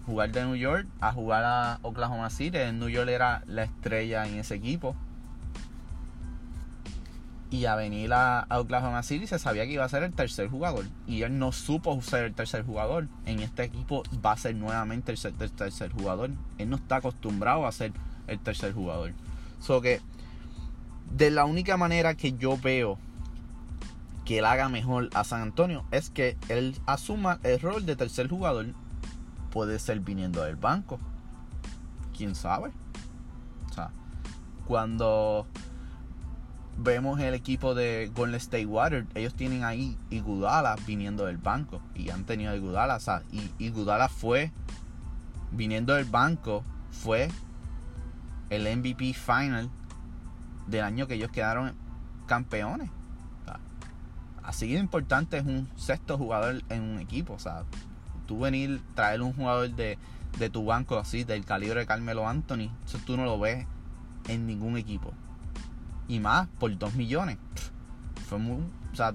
Jugar 0.07 0.31
de 0.31 0.45
New 0.45 0.55
York 0.55 0.87
a 1.01 1.13
jugar 1.13 1.45
a 1.45 1.79
Oklahoma 1.83 2.31
City. 2.31 2.59
En 2.59 2.79
New 2.79 2.89
York 2.89 3.09
era 3.09 3.43
la 3.47 3.65
estrella 3.65 4.27
en 4.27 4.39
ese 4.39 4.55
equipo. 4.55 4.95
Y 7.51 7.67
a 7.67 7.77
venir 7.77 8.13
a, 8.13 8.47
Oklahoma 8.51 9.03
City 9.03 9.27
se 9.27 9.39
sabía 9.39 9.65
que 9.67 9.73
iba 9.73 9.85
a 9.85 9.89
ser 9.89 10.03
el 10.03 10.13
tercer 10.13 10.49
jugador. 10.49 10.85
Y 11.07 11.23
él 11.23 11.39
no 11.39 11.53
supo 11.53 12.01
ser 12.03 12.25
el 12.25 12.35
tercer 12.35 12.65
jugador. 12.65 13.09
En 13.25 13.41
este 13.41 13.65
equipo 13.65 14.03
va 14.25 14.33
a 14.33 14.37
ser 14.37 14.55
nuevamente 14.55 15.13
el, 15.13 15.19
tercer 15.53 15.93
jugador. 15.93 16.31
Él 16.59 16.71
no 16.71 16.77
está 16.77 16.97
acostumbrado 16.97 17.67
a 17.67 17.73
ser 17.73 17.93
el 18.27 18.39
tercer 18.39 18.73
jugador. 18.73 19.13
So 19.61 19.81
que 19.81 20.01
de 21.11 21.31
la 21.31 21.45
única 21.45 21.77
manera 21.77 22.15
que 22.15 22.33
yo 22.33 22.57
veo 22.59 22.99
que 24.25 24.39
él 24.39 24.45
haga 24.45 24.69
mejor 24.69 25.09
a 25.15 25.25
San 25.25 25.41
Antonio 25.41 25.85
es 25.93 26.11
que 26.11 26.37
él 26.49 26.77
asuma 26.85 27.39
el 27.45 27.61
rol 27.61 27.87
de 27.87 27.97
tercer 27.97 28.29
jugador 28.29 28.67
puede 29.57 29.79
ser 29.79 30.01
viniendo 30.01 30.43
del 30.43 30.57
banco 30.57 30.99
quién 32.15 32.35
sabe 32.35 32.73
o 33.71 33.73
sea 33.73 33.91
cuando 34.67 35.47
vemos 36.77 37.19
el 37.21 37.33
equipo 37.33 37.75
de 37.75 38.13
Golden 38.15 38.37
State 38.37 38.67
Water, 38.67 39.07
ellos 39.15 39.33
tienen 39.33 39.65
ahí 39.65 39.97
Igudala 40.11 40.77
viniendo 40.87 41.25
del 41.25 41.39
banco 41.39 41.81
y 41.95 42.11
han 42.11 42.25
tenido 42.25 42.55
Igudala, 42.55 42.97
o 42.97 43.01
sea, 43.01 43.23
y 43.33 43.51
Igudala 43.59 44.11
fue 44.11 44.53
viniendo 45.53 45.95
del 45.95 46.05
banco, 46.05 46.63
fue 46.91 47.31
el 48.51 48.77
MVP 48.77 49.15
final 49.15 49.71
del 50.67 50.85
año 50.85 51.07
que 51.07 51.15
ellos 51.15 51.31
quedaron 51.31 51.75
campeones. 52.27 52.91
así 54.43 54.71
de 54.71 54.79
importante 54.79 55.39
es 55.39 55.47
un 55.47 55.67
sexto 55.77 56.19
jugador 56.19 56.63
en 56.69 56.83
un 56.83 56.99
equipo, 57.01 57.39
sea, 57.39 57.65
tú 58.27 58.41
venir 58.41 58.81
traer 58.95 59.23
un 59.23 59.33
jugador 59.33 59.71
de, 59.71 59.99
de 60.39 60.51
tu 60.51 60.65
banco 60.65 60.99
así 60.99 61.25
del 61.25 61.45
calibre 61.45 61.81
de 61.81 61.87
Carmelo 61.87 62.29
Anthony, 62.29 62.71
eso 62.85 62.99
tú 63.05 63.17
no 63.17 63.25
lo 63.25 63.39
ves 63.39 63.67
en 64.29 64.47
ningún 64.47 64.77
equipo 64.77 65.13
y 66.09 66.21
más 66.21 66.49
por 66.59 66.77
2 66.77 66.95
millones. 66.95 67.39
Fue 68.29 68.39
muy, 68.39 68.63
o 68.93 68.97
sea, 68.97 69.15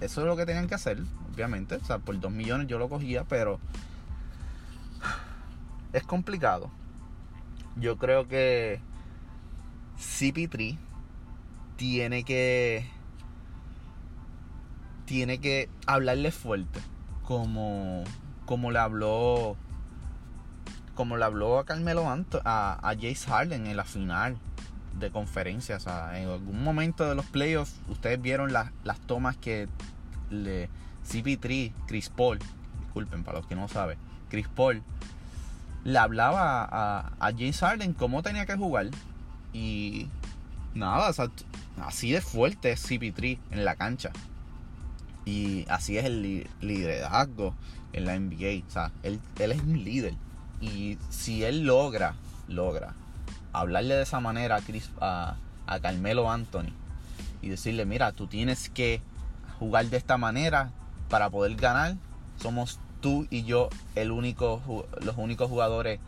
eso 0.00 0.20
es 0.20 0.26
lo 0.26 0.36
que 0.36 0.46
tenían 0.46 0.68
que 0.68 0.74
hacer, 0.74 0.98
obviamente. 1.32 1.76
O 1.76 1.84
sea, 1.84 1.98
por 1.98 2.18
2 2.18 2.32
millones 2.32 2.66
yo 2.66 2.78
lo 2.78 2.88
cogía, 2.88 3.24
pero 3.24 3.60
es 5.92 6.02
complicado. 6.04 6.70
Yo 7.76 7.96
creo 7.96 8.28
que 8.28 8.80
CP3 9.98 10.76
tiene 11.76 12.24
que 12.24 12.88
tiene 15.06 15.38
que 15.38 15.68
hablarle 15.86 16.30
fuerte 16.30 16.80
como 17.24 18.04
como 18.46 18.70
le 18.70 18.78
habló 18.78 19.56
como 20.94 21.16
le 21.16 21.24
habló 21.24 21.58
a 21.58 21.64
Carmelo 21.64 22.10
Anto, 22.10 22.42
a, 22.44 22.78
a 22.86 22.94
Jace 22.94 23.26
Harden 23.26 23.66
en 23.66 23.76
la 23.76 23.84
final 23.84 24.36
de 24.98 25.10
conferencias. 25.10 25.86
en 25.86 26.28
algún 26.28 26.62
momento 26.62 27.08
de 27.08 27.14
los 27.14 27.24
playoffs, 27.26 27.80
ustedes 27.88 28.20
vieron 28.20 28.52
las, 28.52 28.70
las 28.84 29.00
tomas 29.00 29.36
que 29.36 29.68
le, 30.30 30.68
CP3, 31.08 31.72
Chris 31.86 32.10
Paul, 32.10 32.38
disculpen 32.80 33.24
para 33.24 33.38
los 33.38 33.46
que 33.46 33.56
no 33.56 33.68
saben, 33.68 33.98
Chris 34.28 34.48
Paul 34.48 34.82
le 35.84 35.98
hablaba 35.98 36.62
a, 36.64 37.12
a 37.18 37.30
James 37.32 37.58
Harden 37.58 37.92
cómo 37.94 38.22
tenía 38.22 38.46
que 38.46 38.56
jugar. 38.56 38.88
Y 39.52 40.08
nada, 40.74 41.12
así 41.82 42.12
de 42.12 42.20
fuerte 42.20 42.72
es 42.72 42.88
CP3 42.88 43.38
en 43.50 43.64
la 43.64 43.76
cancha. 43.76 44.10
Y 45.24 45.66
así 45.68 45.98
es 45.98 46.04
el 46.04 46.48
liderazgo 46.60 47.54
en 47.92 48.04
la 48.04 48.18
NBA. 48.18 48.90
Él, 49.02 49.20
él 49.38 49.52
es 49.52 49.60
un 49.60 49.84
líder. 49.84 50.14
Y 50.60 50.98
si 51.10 51.44
él 51.44 51.64
logra, 51.64 52.14
logra 52.48 52.94
hablarle 53.52 53.94
de 53.94 54.02
esa 54.02 54.20
manera 54.20 54.60
a, 55.00 55.36
a, 55.66 55.80
Carmelo 55.80 56.30
Anthony 56.30 56.72
y 57.40 57.48
decirle, 57.48 57.84
mira, 57.84 58.12
tú 58.12 58.26
tienes 58.26 58.70
que 58.70 59.02
jugar 59.58 59.86
de 59.86 59.96
esta 59.96 60.16
manera 60.16 60.70
para 61.08 61.30
poder 61.30 61.54
ganar. 61.56 61.96
Somos 62.40 62.80
tú 63.00 63.26
y 63.30 63.44
yo 63.44 63.68
el 63.94 64.08
los 64.08 65.16
únicos 65.16 65.50
jugadores 65.50 66.00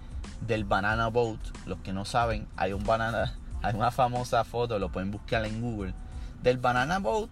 del 0.46 0.64
Banana 0.64 1.08
Boat. 1.08 1.40
Los 1.66 1.78
que 1.80 1.92
no 1.92 2.04
saben, 2.04 2.46
hay 2.56 2.72
un 2.72 2.84
banana, 2.84 3.34
hay 3.62 3.74
una 3.74 3.90
famosa 3.90 4.44
foto, 4.44 4.78
lo 4.78 4.90
pueden 4.90 5.10
buscar 5.10 5.44
en 5.44 5.60
Google, 5.60 5.94
del 6.42 6.58
Banana 6.58 6.98
Boat 6.98 7.28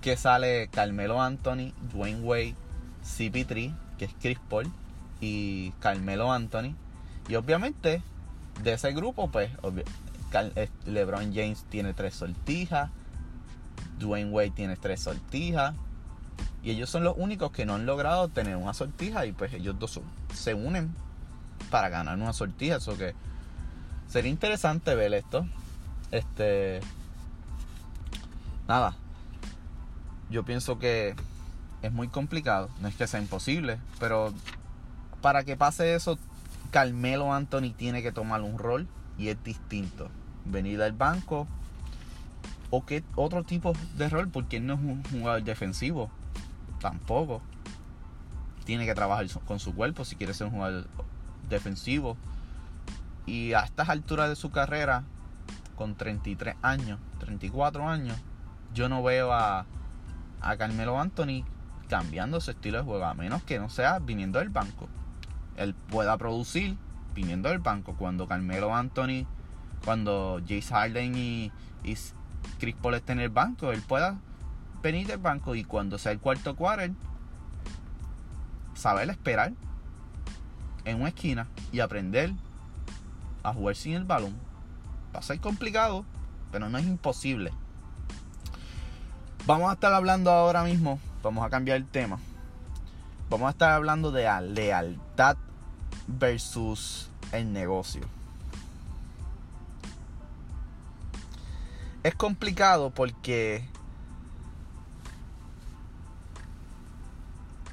que 0.00 0.16
sale 0.16 0.68
Carmelo 0.68 1.20
Anthony, 1.20 1.72
Dwayne 1.92 2.20
Wade, 2.22 2.54
CP3, 3.04 3.74
que 3.98 4.06
es 4.06 4.14
Chris 4.20 4.38
Paul, 4.48 4.70
y 5.20 5.70
Carmelo 5.80 6.32
Anthony. 6.32 6.74
Y 7.28 7.34
obviamente 7.34 8.02
de 8.62 8.72
ese 8.72 8.92
grupo, 8.92 9.30
pues 9.30 9.50
eh, 10.32 10.68
LeBron 10.86 11.34
James 11.34 11.64
tiene 11.68 11.94
tres 11.94 12.14
sortijas, 12.14 12.90
Dwayne 13.98 14.30
Wade 14.30 14.50
tiene 14.50 14.76
tres 14.76 15.00
sortijas, 15.00 15.74
y 16.62 16.70
ellos 16.70 16.90
son 16.90 17.04
los 17.04 17.14
únicos 17.16 17.52
que 17.52 17.64
no 17.66 17.74
han 17.74 17.86
logrado 17.86 18.28
tener 18.28 18.56
una 18.56 18.74
sortija, 18.74 19.26
y 19.26 19.32
pues 19.32 19.52
ellos 19.52 19.78
dos 19.78 20.00
se 20.34 20.54
unen 20.54 20.94
para 21.70 21.88
ganar 21.88 22.16
una 22.16 22.32
sortija. 22.32 22.76
Eso 22.76 22.96
que 22.96 23.14
sería 24.08 24.30
interesante 24.30 24.94
ver 24.94 25.14
esto. 25.14 25.46
Este. 26.10 26.80
Nada. 28.68 28.94
Yo 30.30 30.44
pienso 30.44 30.78
que 30.78 31.14
es 31.82 31.92
muy 31.92 32.08
complicado. 32.08 32.70
No 32.80 32.88
es 32.88 32.94
que 32.94 33.06
sea 33.06 33.20
imposible. 33.20 33.78
Pero 33.98 34.32
para 35.20 35.44
que 35.44 35.56
pase 35.56 35.94
eso 35.94 36.18
Carmelo 36.70 37.32
Anthony 37.32 37.72
tiene 37.76 38.02
que 38.02 38.12
tomar 38.12 38.42
un 38.42 38.58
rol 38.58 38.86
y 39.18 39.28
es 39.28 39.42
distinto. 39.42 40.08
Venir 40.44 40.80
al 40.82 40.92
banco 40.92 41.46
o 42.70 42.86
qué 42.86 43.02
otro 43.16 43.42
tipo 43.42 43.72
de 43.96 44.08
rol, 44.08 44.28
porque 44.28 44.58
él 44.58 44.66
no 44.66 44.74
es 44.74 44.80
un 44.80 45.02
jugador 45.04 45.42
defensivo. 45.42 46.10
Tampoco. 46.80 47.42
Tiene 48.64 48.86
que 48.86 48.94
trabajar 48.94 49.26
con 49.46 49.58
su 49.58 49.74
cuerpo 49.74 50.04
si 50.04 50.14
quiere 50.14 50.32
ser 50.32 50.46
un 50.46 50.54
jugador 50.54 50.86
defensivo. 51.48 52.16
Y 53.26 53.52
a 53.52 53.60
estas 53.60 53.88
alturas 53.88 54.28
de 54.28 54.36
su 54.36 54.50
carrera, 54.50 55.02
con 55.76 55.96
33 55.96 56.56
años, 56.62 57.00
34 57.18 57.88
años, 57.88 58.16
yo 58.72 58.88
no 58.88 59.02
veo 59.02 59.32
a, 59.32 59.66
a 60.40 60.56
Carmelo 60.56 61.00
Anthony 61.00 61.44
cambiando 61.88 62.40
su 62.40 62.52
estilo 62.52 62.78
de 62.78 62.84
juego, 62.84 63.04
a 63.04 63.14
menos 63.14 63.42
que 63.42 63.58
no 63.58 63.68
sea 63.68 63.98
viniendo 63.98 64.38
del 64.38 64.48
banco. 64.48 64.88
Él 65.56 65.74
pueda 65.74 66.16
producir 66.16 66.76
viniendo 67.14 67.48
del 67.48 67.58
banco. 67.58 67.94
Cuando 67.98 68.28
Carmelo 68.28 68.74
Anthony, 68.74 69.26
cuando 69.84 70.40
Jace 70.42 70.72
Harden 70.72 71.14
y, 71.16 71.52
Chris 72.58 72.74
Paul 72.80 72.94
estén 72.94 73.18
en 73.18 73.24
el 73.24 73.30
banco, 73.30 73.72
él 73.72 73.82
pueda 73.82 74.18
venir 74.82 75.06
del 75.06 75.18
banco 75.18 75.54
y 75.54 75.64
cuando 75.64 75.98
sea 75.98 76.12
el 76.12 76.20
cuarto 76.20 76.56
quarter, 76.56 76.92
saber 78.74 79.10
esperar 79.10 79.52
en 80.84 81.00
una 81.00 81.08
esquina 81.08 81.48
y 81.72 81.80
aprender 81.80 82.32
a 83.42 83.52
jugar 83.52 83.76
sin 83.76 83.94
el 83.94 84.04
balón. 84.04 84.34
Va 85.14 85.18
a 85.18 85.22
ser 85.22 85.40
complicado, 85.40 86.04
pero 86.52 86.68
no 86.68 86.78
es 86.78 86.86
imposible. 86.86 87.52
Vamos 89.46 89.70
a 89.70 89.72
estar 89.72 89.92
hablando 89.92 90.30
ahora 90.30 90.62
mismo, 90.62 91.00
vamos 91.22 91.44
a 91.44 91.50
cambiar 91.50 91.78
el 91.78 91.86
tema. 91.86 92.18
Vamos 93.30 93.48
a 93.48 93.50
estar 93.50 93.72
hablando 93.72 94.12
de 94.12 94.24
la 94.24 94.40
lealtad 94.40 95.36
versus 96.06 97.10
el 97.32 97.52
negocio. 97.52 98.02
Es 102.02 102.14
complicado 102.14 102.90
porque 102.90 103.66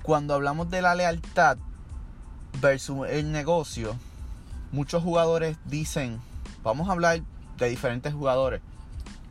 cuando 0.04 0.34
hablamos 0.34 0.70
de 0.70 0.82
la 0.82 0.96
lealtad 0.96 1.58
versus 2.62 3.08
el 3.10 3.32
negocio, 3.32 3.98
muchos 4.72 5.04
jugadores 5.04 5.58
dicen, 5.66 6.22
vamos 6.64 6.88
a 6.88 6.94
hablar 6.94 7.22
de 7.58 7.70
diferentes 7.70 8.14
jugadores 8.14 8.62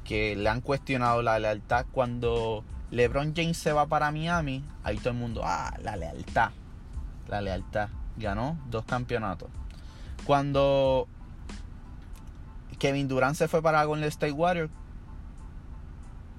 que 0.07 0.37
le 0.37 0.49
han 0.49 0.61
cuestionado 0.61 1.23
la 1.23 1.39
lealtad 1.39 1.87
cuando 1.91 2.65
LeBron 2.91 3.35
James 3.35 3.57
se 3.57 3.73
va 3.73 3.87
para 3.87 4.13
Miami, 4.13 4.65
ahí 4.85 4.97
todo 4.99 5.11
el 5.11 5.17
mundo, 5.17 5.43
ah, 5.45 5.75
la 5.83 5.97
lealtad, 5.97 6.51
la 7.29 7.41
lealtad, 7.41 7.89
ganó 8.17 8.57
dos 8.71 8.85
campeonatos. 8.85 9.51
Cuando 10.25 11.09
Kevin 12.79 13.09
Durant 13.09 13.37
se 13.37 13.49
fue 13.49 13.63
para 13.63 13.85
Golden 13.85 14.09
State 14.09 14.33
Warriors, 14.33 14.71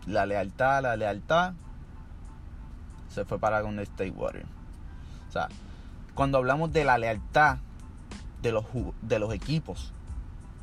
la 0.05 0.25
lealtad, 0.25 0.81
la 0.83 0.95
lealtad, 0.95 1.53
se 3.09 3.25
fue 3.25 3.37
para 3.37 3.61
Golden 3.61 3.81
State 3.81 4.11
Warriors. 4.11 4.49
O 5.27 5.31
sea, 5.31 5.49
cuando 6.15 6.37
hablamos 6.37 6.71
de 6.71 6.85
la 6.85 6.97
lealtad 6.97 7.57
de 8.41 8.51
los, 8.53 8.65
de 9.01 9.19
los 9.19 9.33
equipos, 9.33 9.91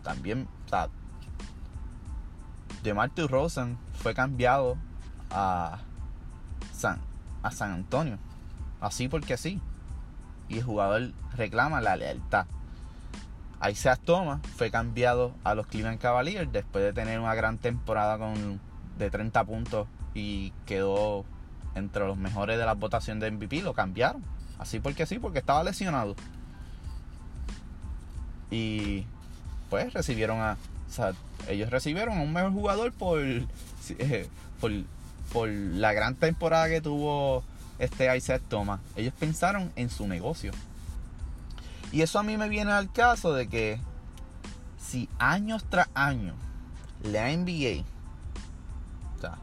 también, 0.03 0.49
o 0.67 0.69
sea, 0.69 0.89
DeMarcus 2.85 3.31
Rosen 3.31 3.79
fue 3.95 4.15
cambiado 4.15 4.77
a 5.31 5.79
San, 6.73 7.01
a 7.43 7.51
San 7.51 7.73
Antonio. 7.73 8.19
Así 8.81 9.09
porque 9.09 9.39
sí. 9.39 9.61
Y 10.49 10.59
el 10.59 10.65
jugador 10.65 11.13
reclama 11.35 11.81
la 11.81 11.97
lealtad. 11.97 12.47
Isaiah 13.67 13.97
Thomas 13.97 14.41
fue 14.57 14.71
cambiado 14.71 15.35
a 15.43 15.55
los 15.55 15.67
Cleveland 15.67 15.99
Cavaliers 15.99 16.53
después 16.53 16.85
de 16.85 16.93
tener 16.93 17.19
una 17.19 17.35
gran 17.35 17.57
temporada 17.57 18.19
con, 18.19 18.61
de 18.99 19.11
30 19.11 19.43
puntos 19.45 19.89
y 20.13 20.53
quedó 20.67 21.25
entre 21.75 22.07
los 22.07 22.19
mejores 22.19 22.59
de 22.59 22.67
la 22.67 22.75
votación 22.75 23.19
de 23.19 23.31
MVP. 23.31 23.63
Lo 23.63 23.73
cambiaron. 23.73 24.23
Así 24.59 24.79
porque 24.79 25.07
sí, 25.07 25.19
porque 25.19 25.39
estaba 25.39 25.65
lesionado. 25.65 26.15
Y 28.51 29.07
pues 29.71 29.95
recibieron 29.95 30.41
a 30.43 30.59
ellos 31.49 31.71
recibieron 31.71 32.19
a 32.19 32.23
un 32.23 32.33
mejor 32.33 32.53
jugador 32.53 32.93
por, 32.93 33.21
eh, 33.21 34.29
por, 34.61 34.73
por 35.33 35.49
la 35.49 35.93
gran 35.93 36.15
temporada 36.15 36.69
que 36.69 36.81
tuvo 36.81 37.45
este 37.79 38.15
Isaac 38.17 38.43
Thomas. 38.49 38.81
Ellos 38.97 39.15
pensaron 39.19 39.73
en 39.77 39.91
su 39.91 40.07
negocio. 40.07 40.53
Y 41.93 42.03
eso 42.03 42.19
a 42.19 42.23
mí 42.23 42.37
me 42.37 42.49
viene 42.49 42.73
al 42.73 42.91
caso 42.93 43.35
de 43.35 43.49
que 43.49 43.81
si 44.79 45.09
años 45.19 45.65
tras 45.69 45.89
años 45.95 46.35
la 47.03 47.29
NBA, 47.29 47.85
o 49.17 49.21
sea, 49.21 49.39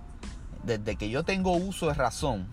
desde 0.63 0.95
que 0.95 1.09
yo 1.09 1.23
tengo 1.23 1.53
uso 1.53 1.87
de 1.87 1.93
razón, 1.93 2.47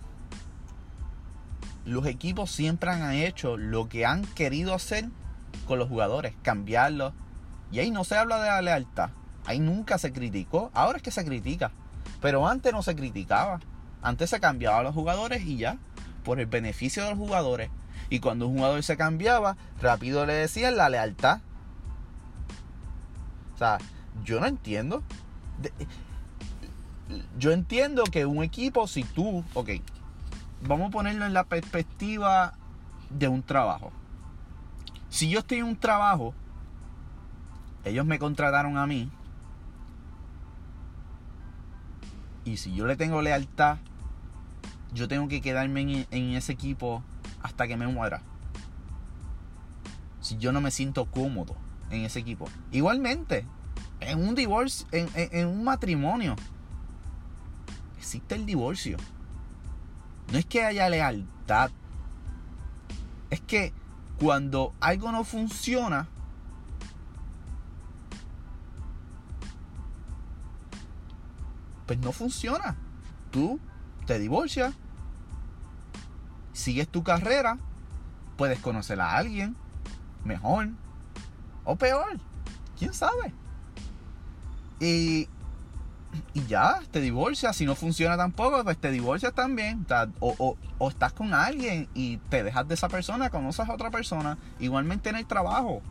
los 1.85 2.05
equipos 2.05 2.51
siempre 2.51 2.91
han 2.91 3.13
hecho 3.13 3.57
lo 3.57 3.89
que 3.89 4.05
han 4.05 4.23
querido 4.25 4.73
hacer 4.73 5.09
con 5.67 5.79
los 5.79 5.89
jugadores, 5.89 6.33
cambiarlos, 6.43 7.13
y 7.71 7.79
ahí 7.79 7.91
no 7.91 8.03
se 8.03 8.17
habla 8.17 8.41
de 8.41 8.49
la 8.49 8.61
lealtad. 8.61 9.09
Ahí 9.45 9.59
nunca 9.59 9.97
se 9.97 10.11
criticó. 10.11 10.71
Ahora 10.73 10.97
es 10.97 11.03
que 11.03 11.11
se 11.11 11.25
critica. 11.25 11.71
Pero 12.21 12.47
antes 12.47 12.73
no 12.73 12.83
se 12.83 12.95
criticaba. 12.95 13.59
Antes 14.01 14.29
se 14.29 14.39
cambiaba 14.39 14.79
a 14.79 14.83
los 14.83 14.95
jugadores 14.95 15.43
y 15.43 15.57
ya. 15.57 15.77
Por 16.23 16.39
el 16.39 16.47
beneficio 16.47 17.03
de 17.03 17.09
los 17.11 17.17
jugadores. 17.17 17.69
Y 18.09 18.19
cuando 18.19 18.47
un 18.47 18.57
jugador 18.57 18.83
se 18.83 18.97
cambiaba, 18.97 19.55
rápido 19.81 20.25
le 20.25 20.33
decían 20.33 20.77
la 20.77 20.89
lealtad. 20.89 21.41
O 23.55 23.57
sea, 23.57 23.77
yo 24.23 24.39
no 24.39 24.47
entiendo. 24.47 25.03
yo 27.37 27.51
entiendo 27.51 28.03
que 28.05 28.25
un 28.25 28.43
equipo, 28.43 28.87
si 28.87 29.03
tú, 29.03 29.43
ok, 29.53 29.69
vamos 30.61 30.89
a 30.89 30.91
ponerlo 30.91 31.25
en 31.25 31.33
la 31.33 31.43
perspectiva 31.43 32.53
de 33.09 33.27
un 33.27 33.43
trabajo. 33.43 33.91
Si 35.09 35.29
yo 35.29 35.39
estoy 35.39 35.59
en 35.59 35.65
un 35.65 35.77
trabajo 35.77 36.33
ellos 37.85 38.05
me 38.05 38.19
contrataron 38.19 38.77
a 38.77 38.85
mí. 38.85 39.09
Y 42.45 42.57
si 42.57 42.73
yo 42.73 42.87
le 42.87 42.95
tengo 42.95 43.21
lealtad, 43.21 43.77
yo 44.93 45.07
tengo 45.07 45.27
que 45.27 45.41
quedarme 45.41 46.05
en, 46.09 46.31
ese 46.33 46.51
equipo 46.51 47.03
hasta 47.41 47.67
que 47.67 47.77
me 47.77 47.87
muera. 47.87 48.21
Si 50.21 50.37
yo 50.37 50.51
no 50.51 50.61
me 50.61 50.71
siento 50.71 51.05
cómodo 51.05 51.55
en 51.89 52.05
ese 52.05 52.19
equipo. 52.19 52.47
Igualmente, 52.71 53.45
en 53.99 54.27
un 54.27 54.35
divorcio, 54.35 54.87
en 54.91 55.47
un 55.47 55.63
matrimonio, 55.63 56.35
existe 57.97 58.35
el 58.35 58.45
divorcio. 58.45 58.97
No 60.31 60.37
es 60.37 60.45
que 60.45 60.63
haya 60.63 60.89
lealtad. 60.89 61.71
Es 63.29 63.41
que 63.41 63.73
cuando 64.19 64.73
algo 64.79 65.11
no 65.11 65.23
funciona, 65.23 66.07
pues 71.89 71.97
no 72.01 72.11
funciona. 72.11 72.75
Tú 73.31 73.59
te 74.05 74.19
divorcias, 74.19 74.75
sigues 76.53 76.87
tu 76.87 77.01
carrera, 77.01 77.57
puedes 78.37 78.59
conocer 78.59 79.01
a 79.01 79.17
alguien 79.17 79.55
mejor 80.23 80.69
o 81.63 81.75
peor, 81.77 82.19
quién 82.77 82.93
sabe. 82.93 83.33
Y, 84.79 85.27
y 86.35 86.45
ya, 86.47 86.79
te 86.91 87.01
divorcias. 87.01 87.55
Si 87.55 87.65
no 87.65 87.73
funciona 87.73 88.15
tampoco, 88.15 88.63
pues 88.63 88.77
te 88.77 88.91
divorcias 88.91 89.33
también. 89.33 89.87
O, 90.19 90.55
o, 90.77 90.89
estás 90.89 91.13
con 91.13 91.33
alguien 91.33 91.89
y 91.95 92.17
te 92.17 92.43
dejas 92.43 92.67
de 92.67 92.75
esa 92.75 92.87
persona, 92.87 93.31
conoces 93.31 93.67
a 93.67 93.73
otra 93.73 93.89
persona. 93.89 94.37
Igualmente 94.59 95.09
en 95.09 95.15
el 95.15 95.25
trabajo. 95.25 95.81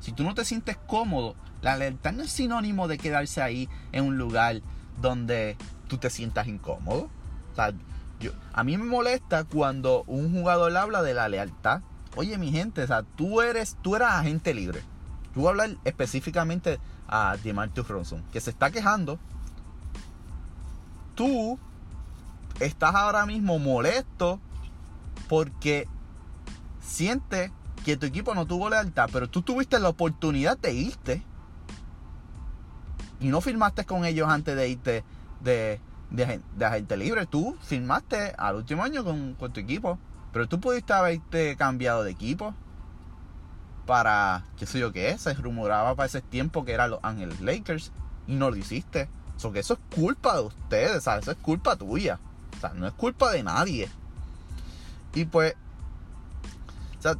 Si 0.00 0.10
tú 0.10 0.24
no 0.24 0.34
te 0.34 0.44
sientes 0.44 0.76
cómodo, 0.88 1.36
la 1.62 1.76
lealtad 1.76 2.14
no 2.14 2.24
es 2.24 2.32
sinónimo 2.32 2.88
de 2.88 2.98
quedarse 2.98 3.42
ahí 3.42 3.68
en 3.92 4.06
un 4.06 4.18
lugar 4.18 4.60
donde 5.00 5.56
tú 5.88 5.98
te 5.98 6.10
sientas 6.10 6.46
incómodo. 6.46 7.10
O 7.52 7.54
sea, 7.54 7.72
yo, 8.20 8.32
a 8.52 8.64
mí 8.64 8.76
me 8.76 8.84
molesta 8.84 9.44
cuando 9.44 10.04
un 10.06 10.32
jugador 10.32 10.76
habla 10.76 11.02
de 11.02 11.14
la 11.14 11.28
lealtad. 11.28 11.82
Oye, 12.16 12.38
mi 12.38 12.50
gente, 12.50 12.82
o 12.82 12.86
sea, 12.86 13.02
tú 13.02 13.40
eres, 13.40 13.76
tú 13.82 13.96
eras 13.96 14.14
agente 14.14 14.54
libre. 14.54 14.82
Tú 15.34 15.40
voy 15.40 15.48
a 15.48 15.50
hablar 15.50 15.70
específicamente 15.84 16.78
a 17.08 17.36
DeMarcus 17.36 17.86
Ronson, 17.86 18.22
que 18.32 18.40
se 18.40 18.50
está 18.50 18.70
quejando. 18.70 19.18
Tú 21.14 21.58
estás 22.60 22.94
ahora 22.94 23.26
mismo 23.26 23.58
molesto 23.58 24.40
porque 25.28 25.88
sientes 26.80 27.50
que 27.84 27.96
tu 27.96 28.06
equipo 28.06 28.34
no 28.34 28.46
tuvo 28.46 28.70
lealtad, 28.70 29.08
pero 29.12 29.28
tú 29.28 29.42
tuviste 29.42 29.78
la 29.78 29.90
oportunidad 29.90 30.58
de 30.58 30.72
irte 30.72 31.22
y 33.20 33.28
no 33.28 33.40
firmaste 33.40 33.84
con 33.84 34.04
ellos 34.04 34.28
antes 34.28 34.56
de 34.56 34.68
irte 34.68 35.04
de, 35.40 35.80
de, 36.10 36.64
agente 36.64 36.96
libre. 36.96 37.26
Tú 37.26 37.56
firmaste 37.62 38.34
al 38.36 38.56
último 38.56 38.82
año 38.82 39.04
con, 39.04 39.36
tu 39.36 39.60
equipo. 39.60 39.98
Pero 40.32 40.48
tú 40.48 40.60
pudiste 40.60 40.92
haberte 40.92 41.56
cambiado 41.56 42.04
de 42.04 42.10
equipo. 42.10 42.54
para, 43.86 44.44
qué 44.58 44.66
sé 44.66 44.78
yo 44.78 44.92
qué, 44.92 45.16
se 45.16 45.32
rumoraba 45.34 45.94
para 45.94 46.06
ese 46.06 46.20
tiempo 46.20 46.64
que 46.64 46.72
eran 46.72 46.90
los 46.90 47.00
Ángeles 47.02 47.40
Lakers 47.40 47.92
y 48.26 48.34
no 48.34 48.50
lo 48.50 48.56
hiciste. 48.56 49.08
So 49.36 49.52
que 49.52 49.60
eso 49.60 49.74
es 49.74 49.80
culpa 49.94 50.36
de 50.36 50.42
ustedes, 50.42 51.04
¿sabes? 51.04 51.22
Eso 51.22 51.32
es 51.32 51.38
culpa 51.38 51.76
tuya. 51.76 52.18
O 52.56 52.60
sea, 52.60 52.72
no 52.74 52.86
es 52.86 52.92
culpa 52.94 53.30
de 53.32 53.42
nadie. 53.42 53.88
Y 55.14 55.24
pues, 55.24 55.54
o 56.98 57.02
sea, 57.02 57.16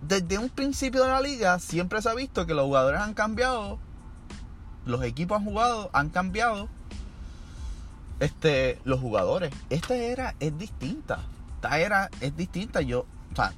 desde 0.00 0.38
un 0.38 0.48
principio 0.48 1.02
de 1.02 1.10
la 1.10 1.20
liga 1.20 1.58
siempre 1.58 2.00
se 2.02 2.08
ha 2.08 2.14
visto 2.14 2.46
que 2.46 2.54
los 2.54 2.64
jugadores 2.64 3.00
han 3.00 3.14
cambiado, 3.14 3.78
los 4.86 5.02
equipos 5.04 5.38
han 5.38 5.44
jugado, 5.44 5.90
han 5.92 6.10
cambiado. 6.10 6.68
Este, 8.18 8.78
los 8.84 9.00
jugadores. 9.00 9.52
Esta 9.70 9.94
era 9.94 10.34
es 10.40 10.56
distinta. 10.58 11.20
Esta 11.56 11.78
era 11.78 12.10
es 12.20 12.36
distinta. 12.36 12.82
Yo, 12.82 13.06
o 13.32 13.36
sea, 13.36 13.52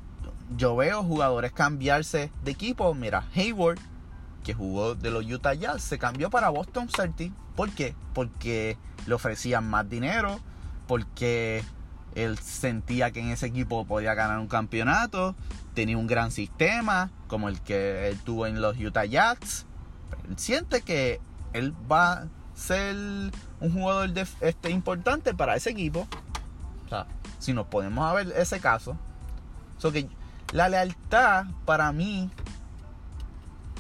yo 0.57 0.77
veo 0.77 1.03
jugadores 1.03 1.53
cambiarse 1.53 2.31
de 2.45 2.51
equipo. 2.51 2.95
Mira, 2.95 3.25
Hayward, 3.35 3.79
que 4.45 4.55
jugó 4.55 4.95
de 4.95 5.11
los 5.11 5.25
Utah 5.25 5.55
Jazz, 5.55 5.83
se 5.83 5.99
cambió 5.99 6.31
para 6.31 6.49
Boston 6.49 6.89
Celtics. 6.89 7.35
¿Por 7.57 7.71
qué? 7.71 7.95
Porque 8.15 8.77
le 9.07 9.15
ofrecían 9.15 9.69
más 9.69 9.89
dinero, 9.89 10.41
porque 10.87 11.65
él 12.15 12.39
sentía 12.39 13.11
que 13.11 13.21
en 13.21 13.31
ese 13.31 13.47
equipo 13.47 13.85
podía 13.85 14.15
ganar 14.15 14.39
un 14.39 14.49
campeonato, 14.49 15.35
tenía 15.75 15.97
un 15.97 16.07
gran 16.07 16.31
sistema 16.31 17.11
como 17.29 17.49
el 17.49 17.61
que 17.61 18.09
él 18.09 18.19
tuvo 18.21 18.47
en 18.47 18.61
los 18.61 18.79
Utah 18.79 19.05
Jazz. 19.05 19.67
Él 20.29 20.39
siente 20.39 20.83
que 20.83 21.21
él 21.53 21.75
va 21.91 22.13
a 22.13 22.25
ser 22.55 22.95
un 23.61 23.73
jugador 23.73 24.11
este, 24.41 24.71
importante 24.71 25.35
para 25.35 25.57
ese 25.57 25.71
equipo. 25.71 26.07
O 26.87 26.89
sea, 26.89 27.07
si 27.39 27.53
nos 27.53 27.67
podemos 27.67 28.13
ver 28.15 28.33
ese 28.37 28.61
caso. 28.61 28.97
que 29.81 30.09
la 30.53 30.69
lealtad 30.69 31.47
para 31.65 31.93
mí, 31.93 32.31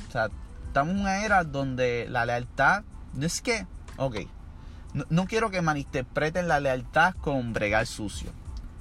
o 0.09 0.11
sea, 0.11 0.29
estamos 0.67 0.95
en 0.95 1.01
una 1.01 1.25
era 1.25 1.45
donde 1.45 2.07
la 2.09 2.25
lealtad 2.25 2.83
no 3.15 3.27
es 3.27 3.43
que, 3.43 3.67
ok, 3.99 4.17
no, 5.11 5.27
quiero 5.27 5.51
que 5.51 5.63
malinterpreten 5.63 6.49
la 6.49 6.61
lealtad 6.61 7.15
con 7.15 7.53
bregar 7.53 7.87
sucio. 7.87 8.31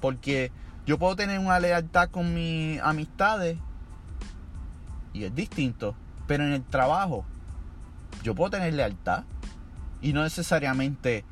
Porque 0.00 0.50
yo 0.86 0.98
puedo 0.98 1.16
tener 1.16 1.38
una 1.38 1.60
lealtad 1.60 2.10
con 2.10 2.34
mis 2.34 2.80
amistades 2.80 3.58
y 5.12 5.24
es 5.24 5.34
distinto. 5.34 5.94
Pero 6.26 6.44
en 6.44 6.52
el 6.52 6.64
trabajo 6.64 7.24
yo 8.22 8.34
puedo 8.34 8.50
tener 8.50 8.74
lealtad 8.74 9.24
y 10.00 10.12
no 10.12 10.22
necesariamente 10.22 11.24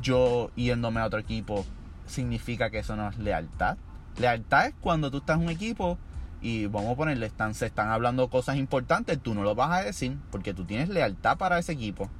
yo 0.00 0.50
yéndome 0.56 1.00
a 1.00 1.06
otro 1.06 1.18
equipo 1.18 1.64
significa 2.06 2.70
que 2.70 2.78
eso 2.78 2.96
no 2.96 3.08
es 3.08 3.18
lealtad. 3.18 3.76
Lealtad 4.18 4.66
es 4.66 4.74
cuando 4.80 5.10
tú 5.10 5.18
estás 5.18 5.38
en 5.38 5.44
un 5.44 5.50
equipo 5.50 5.98
y 6.40 6.66
vamos 6.66 6.92
a 6.92 6.96
ponerle, 6.96 7.26
están, 7.26 7.54
se 7.54 7.66
están 7.66 7.88
hablando 7.88 8.28
cosas 8.28 8.56
importantes, 8.56 9.18
tú 9.20 9.34
no 9.34 9.42
lo 9.42 9.54
vas 9.54 9.72
a 9.72 9.82
decir 9.82 10.18
porque 10.30 10.52
tú 10.52 10.64
tienes 10.64 10.88
lealtad 10.88 11.38
para 11.38 11.58
ese 11.58 11.72
equipo. 11.72 12.10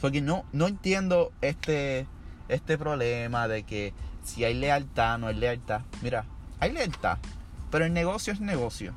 Porque 0.00 0.20
no, 0.20 0.44
no 0.52 0.66
entiendo 0.66 1.32
este, 1.40 2.06
este 2.48 2.78
problema 2.78 3.48
de 3.48 3.62
que 3.62 3.94
si 4.24 4.44
hay 4.44 4.54
lealtad, 4.54 5.18
no 5.18 5.28
hay 5.28 5.36
lealtad. 5.36 5.82
Mira, 6.02 6.24
hay 6.60 6.72
lealtad, 6.72 7.18
pero 7.70 7.84
el 7.84 7.92
negocio 7.92 8.32
es 8.32 8.40
negocio. 8.40 8.92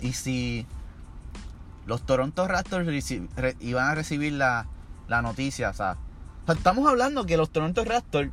Y 0.00 0.12
si 0.12 0.66
los 1.88 2.06
Toronto 2.06 2.46
Raptors 2.46 2.86
iban 3.60 3.86
a 3.86 3.94
recibir 3.94 4.34
la, 4.34 4.66
la 5.08 5.22
noticia, 5.22 5.70
o 5.70 5.74
sea, 5.74 5.96
estamos 6.46 6.88
hablando 6.88 7.26
que 7.26 7.36
los 7.36 7.50
Toronto 7.50 7.84
Raptors 7.84 8.30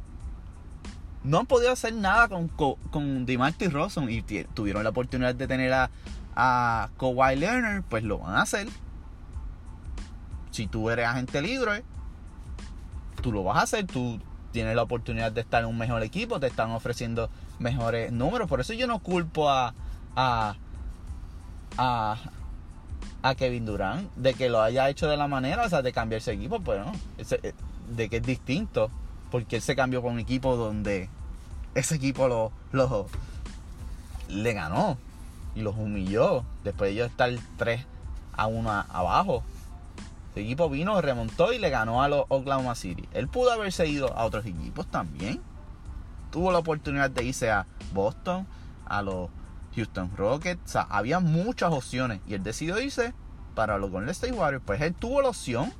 no 1.23 1.39
han 1.39 1.47
podido 1.47 1.71
hacer 1.71 1.93
nada 1.93 2.27
con, 2.27 2.49
con, 2.49 2.75
con 2.91 3.25
DeMarcus 3.25 3.73
Rosen 3.73 4.09
y 4.11 4.21
tuvieron 4.21 4.83
la 4.83 4.91
oportunidad 4.91 5.33
de 5.33 5.47
tener 5.47 5.73
a, 5.73 5.89
a 6.35 6.89
Kawhi 6.99 7.35
Leonard, 7.35 7.81
pues 7.89 8.03
lo 8.03 8.19
van 8.19 8.35
a 8.35 8.41
hacer 8.43 8.67
si 10.55 10.67
tú 10.67 10.89
eres 10.89 11.05
agente 11.05 11.41
libre, 11.41 11.83
tú 13.21 13.33
lo 13.33 13.43
vas 13.43 13.57
a 13.57 13.61
hacer, 13.63 13.85
tú 13.85 14.21
tienes 14.53 14.73
la 14.73 14.83
oportunidad 14.83 15.33
de 15.33 15.41
estar 15.41 15.61
en 15.63 15.69
un 15.69 15.77
mejor 15.77 16.01
equipo, 16.01 16.39
te 16.39 16.47
están 16.47 16.71
ofreciendo 16.71 17.29
mejores 17.59 18.13
números. 18.13 18.47
Por 18.47 18.61
eso 18.61 18.71
yo 18.71 18.87
no 18.87 18.99
culpo 18.99 19.49
a, 19.49 19.73
a, 20.15 20.55
a, 21.77 22.17
a 23.25 23.33
Kevin 23.33 23.65
Durant 23.65 24.13
de 24.15 24.35
que 24.35 24.49
lo 24.49 24.61
haya 24.61 24.87
hecho 24.87 25.07
de 25.07 25.17
la 25.17 25.27
manera, 25.27 25.65
o 25.65 25.69
sea, 25.69 25.81
de 25.81 25.91
cambiarse 25.91 26.31
equipo, 26.31 26.59
pues 26.59 26.79
no, 26.85 26.91
eh, 27.17 27.53
de 27.89 28.07
que 28.07 28.17
es 28.17 28.23
distinto, 28.23 28.91
porque 29.31 29.55
él 29.55 29.61
se 29.63 29.75
cambió 29.75 30.03
con 30.03 30.13
un 30.13 30.19
equipo 30.19 30.55
donde 30.55 31.09
ese 31.73 31.95
equipo 31.95 32.27
lo, 32.27 32.51
lo 32.71 33.07
le 34.29 34.53
ganó 34.53 34.99
y 35.55 35.61
los 35.61 35.75
humilló 35.75 36.45
después 36.63 36.89
de 36.89 36.93
ellos 36.93 37.09
estar 37.09 37.31
3 37.57 37.83
a 38.33 38.45
1 38.45 38.69
abajo. 38.69 39.43
Este 40.27 40.41
equipo 40.41 40.69
vino, 40.69 41.01
remontó 41.01 41.51
y 41.51 41.57
le 41.57 41.71
ganó 41.71 42.03
a 42.03 42.07
los 42.09 42.25
Oklahoma 42.27 42.75
City. 42.75 43.09
Él 43.11 43.27
pudo 43.27 43.51
haberse 43.51 43.87
ido 43.87 44.15
a 44.15 44.25
otros 44.25 44.45
equipos 44.45 44.85
también. 44.85 45.41
Tuvo 46.31 46.51
la 46.51 46.59
oportunidad 46.59 47.09
de 47.09 47.23
irse 47.23 47.49
a 47.49 47.65
Boston, 47.91 48.45
a 48.85 49.01
los 49.01 49.29
Houston 49.75 50.11
Rockets. 50.15 50.61
O 50.65 50.67
sea, 50.67 50.81
había 50.89 51.19
muchas 51.19 51.71
opciones. 51.71 52.21
Y 52.27 52.33
él 52.33 52.43
decidió 52.43 52.79
irse 52.79 53.13
para 53.53 53.77
los 53.77 53.91
Golden 53.91 54.09
State 54.09 54.33
Warriors. 54.33 54.63
Pues 54.65 54.81
él 54.81 54.93
tuvo 54.93 55.21
la 55.21 55.29
opción. 55.29 55.71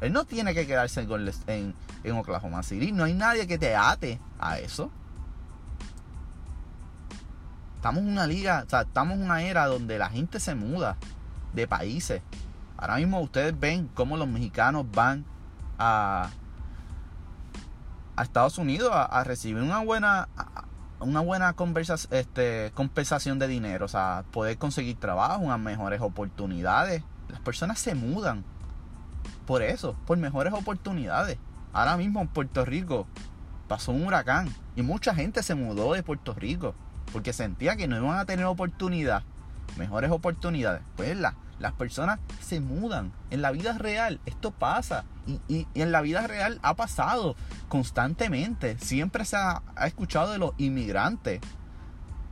Él 0.00 0.12
no 0.12 0.24
tiene 0.24 0.54
que 0.54 0.66
quedarse 0.66 1.06
en, 1.46 1.74
Oklahoma 2.16 2.62
City. 2.62 2.92
No 2.92 3.04
hay 3.04 3.14
nadie 3.14 3.46
que 3.46 3.58
te 3.58 3.74
ate 3.76 4.20
a 4.38 4.58
eso. 4.58 4.90
Estamos 7.76 8.02
en 8.02 8.10
una 8.10 8.26
liga, 8.26 8.66
estamos 8.70 9.16
en 9.16 9.22
una 9.22 9.42
era 9.42 9.66
donde 9.66 9.98
la 9.98 10.10
gente 10.10 10.38
se 10.40 10.54
muda 10.54 10.96
de 11.54 11.66
países. 11.66 12.22
Ahora 12.76 12.96
mismo 12.96 13.20
ustedes 13.20 13.58
ven 13.58 13.88
cómo 13.94 14.16
los 14.16 14.28
mexicanos 14.28 14.86
van 14.90 15.24
a 15.78 16.30
Estados 18.22 18.58
Unidos 18.58 18.90
a, 18.92 19.24
recibir 19.24 19.62
una 19.62 19.80
buena 19.80 20.28
una 21.00 21.20
buena 21.20 21.54
este, 22.10 22.72
compensación 22.74 23.38
de 23.38 23.48
dinero, 23.48 23.86
o 23.86 23.88
sea, 23.88 24.24
poder 24.30 24.58
conseguir 24.58 24.96
trabajo, 24.96 25.42
unas 25.42 25.58
mejores 25.58 26.00
oportunidades. 26.00 27.02
Las 27.28 27.40
personas 27.40 27.78
se 27.78 27.94
mudan 27.94 28.44
por 29.46 29.62
eso, 29.62 29.96
por 30.06 30.18
mejores 30.18 30.52
oportunidades. 30.52 31.38
Ahora 31.72 31.96
mismo 31.96 32.20
en 32.20 32.28
Puerto 32.28 32.64
Rico 32.64 33.06
pasó 33.68 33.92
un 33.92 34.04
huracán 34.04 34.48
y 34.76 34.82
mucha 34.82 35.14
gente 35.14 35.42
se 35.42 35.54
mudó 35.54 35.94
de 35.94 36.02
Puerto 36.02 36.34
Rico 36.34 36.74
porque 37.12 37.32
sentía 37.32 37.76
que 37.76 37.88
no 37.88 37.96
iban 37.96 38.18
a 38.18 38.24
tener 38.24 38.46
oportunidad, 38.46 39.22
mejores 39.76 40.10
oportunidades. 40.10 40.82
Pues 40.96 41.16
la, 41.16 41.34
las 41.60 41.72
personas 41.74 42.18
se 42.40 42.58
mudan. 42.60 43.12
En 43.30 43.42
la 43.42 43.52
vida 43.52 43.74
real 43.74 44.18
esto 44.26 44.50
pasa. 44.50 45.04
Y, 45.46 45.68
en 45.74 45.92
la 45.92 46.00
vida 46.00 46.26
real 46.26 46.58
ha 46.62 46.74
pasado 46.74 47.36
constantemente. 47.68 48.78
Siempre 48.78 49.24
se 49.24 49.36
ha, 49.36 49.62
escuchado 49.84 50.32
de 50.32 50.38
los 50.38 50.52
inmigrantes. 50.58 51.40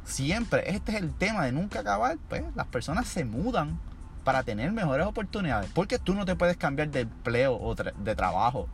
Siempre. 0.05 0.71
Este 0.71 0.93
es 0.93 0.99
el 0.99 1.13
tema 1.13 1.45
de 1.45 1.53
nunca 1.53 1.81
acabar. 1.81 2.17
Pues 2.29 2.43
las 2.57 2.67
personas 2.67 3.07
se 3.07 3.25
mudan 3.25 3.79
para 4.25 4.43
tener 4.43 4.73
mejores 4.73 5.07
oportunidades. 5.07 5.71
Porque 5.75 5.99
tú 5.99 6.15
no 6.15 6.25
te 6.25 6.35
puedes 6.35 6.57
cambiar 6.57 6.91
de 6.91 7.01
empleo 7.01 7.55
o 7.55 7.75
de 7.75 8.17
trabajo 8.17 8.67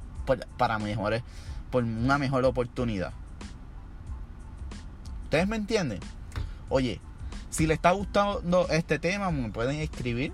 para 0.56 0.78
mejores, 0.78 1.22
por 1.70 1.84
una 1.84 2.16
mejor 2.16 2.44
oportunidad. 2.44 3.12
¿Ustedes 5.24 5.46
me 5.46 5.56
entienden? 5.56 6.00
Oye, 6.70 7.00
si 7.50 7.66
les 7.66 7.76
está 7.76 7.90
gustando 7.90 8.68
este 8.70 8.98
tema, 8.98 9.30
me 9.30 9.50
pueden 9.50 9.80
escribir 9.80 10.32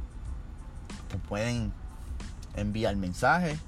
pueden 1.18 1.72
enviar 2.54 2.96
mensajes 2.96 3.58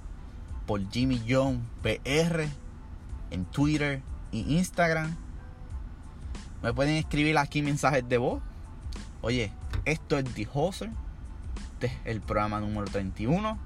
por 0.66 0.88
Jimmy 0.90 1.22
John 1.28 1.66
PR 1.82 2.46
en 3.30 3.44
Twitter 3.46 4.02
y 4.30 4.56
Instagram. 4.56 5.16
Me 6.62 6.72
pueden 6.72 6.96
escribir 6.96 7.38
aquí 7.38 7.62
mensajes 7.62 8.08
de 8.08 8.18
voz. 8.18 8.42
Oye, 9.20 9.52
esto 9.84 10.18
es 10.18 10.24
The 10.34 10.48
Hoser. 10.52 10.90
Este 11.74 11.86
es 11.86 11.92
el 12.04 12.20
programa 12.20 12.60
número 12.60 12.86
31. 12.86 13.58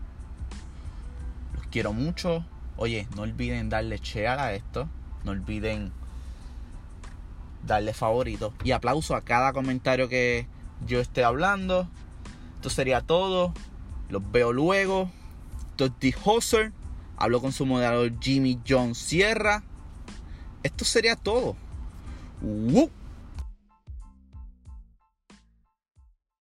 Los 1.54 1.66
quiero 1.66 1.92
mucho. 1.92 2.44
Oye, 2.76 3.06
no 3.14 3.22
olviden 3.22 3.68
darle 3.68 3.98
share 3.98 4.40
a 4.40 4.54
esto. 4.54 4.88
No 5.24 5.32
olviden 5.32 5.92
darle 7.66 7.92
favorito. 7.92 8.54
Y 8.64 8.72
aplauso 8.72 9.14
a 9.14 9.22
cada 9.22 9.52
comentario 9.52 10.08
que 10.08 10.46
yo 10.86 11.00
esté 11.00 11.24
hablando. 11.24 11.88
Esto 12.66 12.74
sería 12.74 13.00
todo. 13.00 13.54
Los 14.08 14.28
veo 14.32 14.52
luego. 14.52 15.08
Esto 15.70 15.86
Hoser. 16.24 16.72
Hablo 17.16 17.40
con 17.40 17.52
su 17.52 17.64
moderador 17.64 18.12
Jimmy 18.20 18.58
John 18.68 18.96
Sierra. 18.96 19.62
Esto 20.64 20.84
sería 20.84 21.14
todo. 21.14 21.54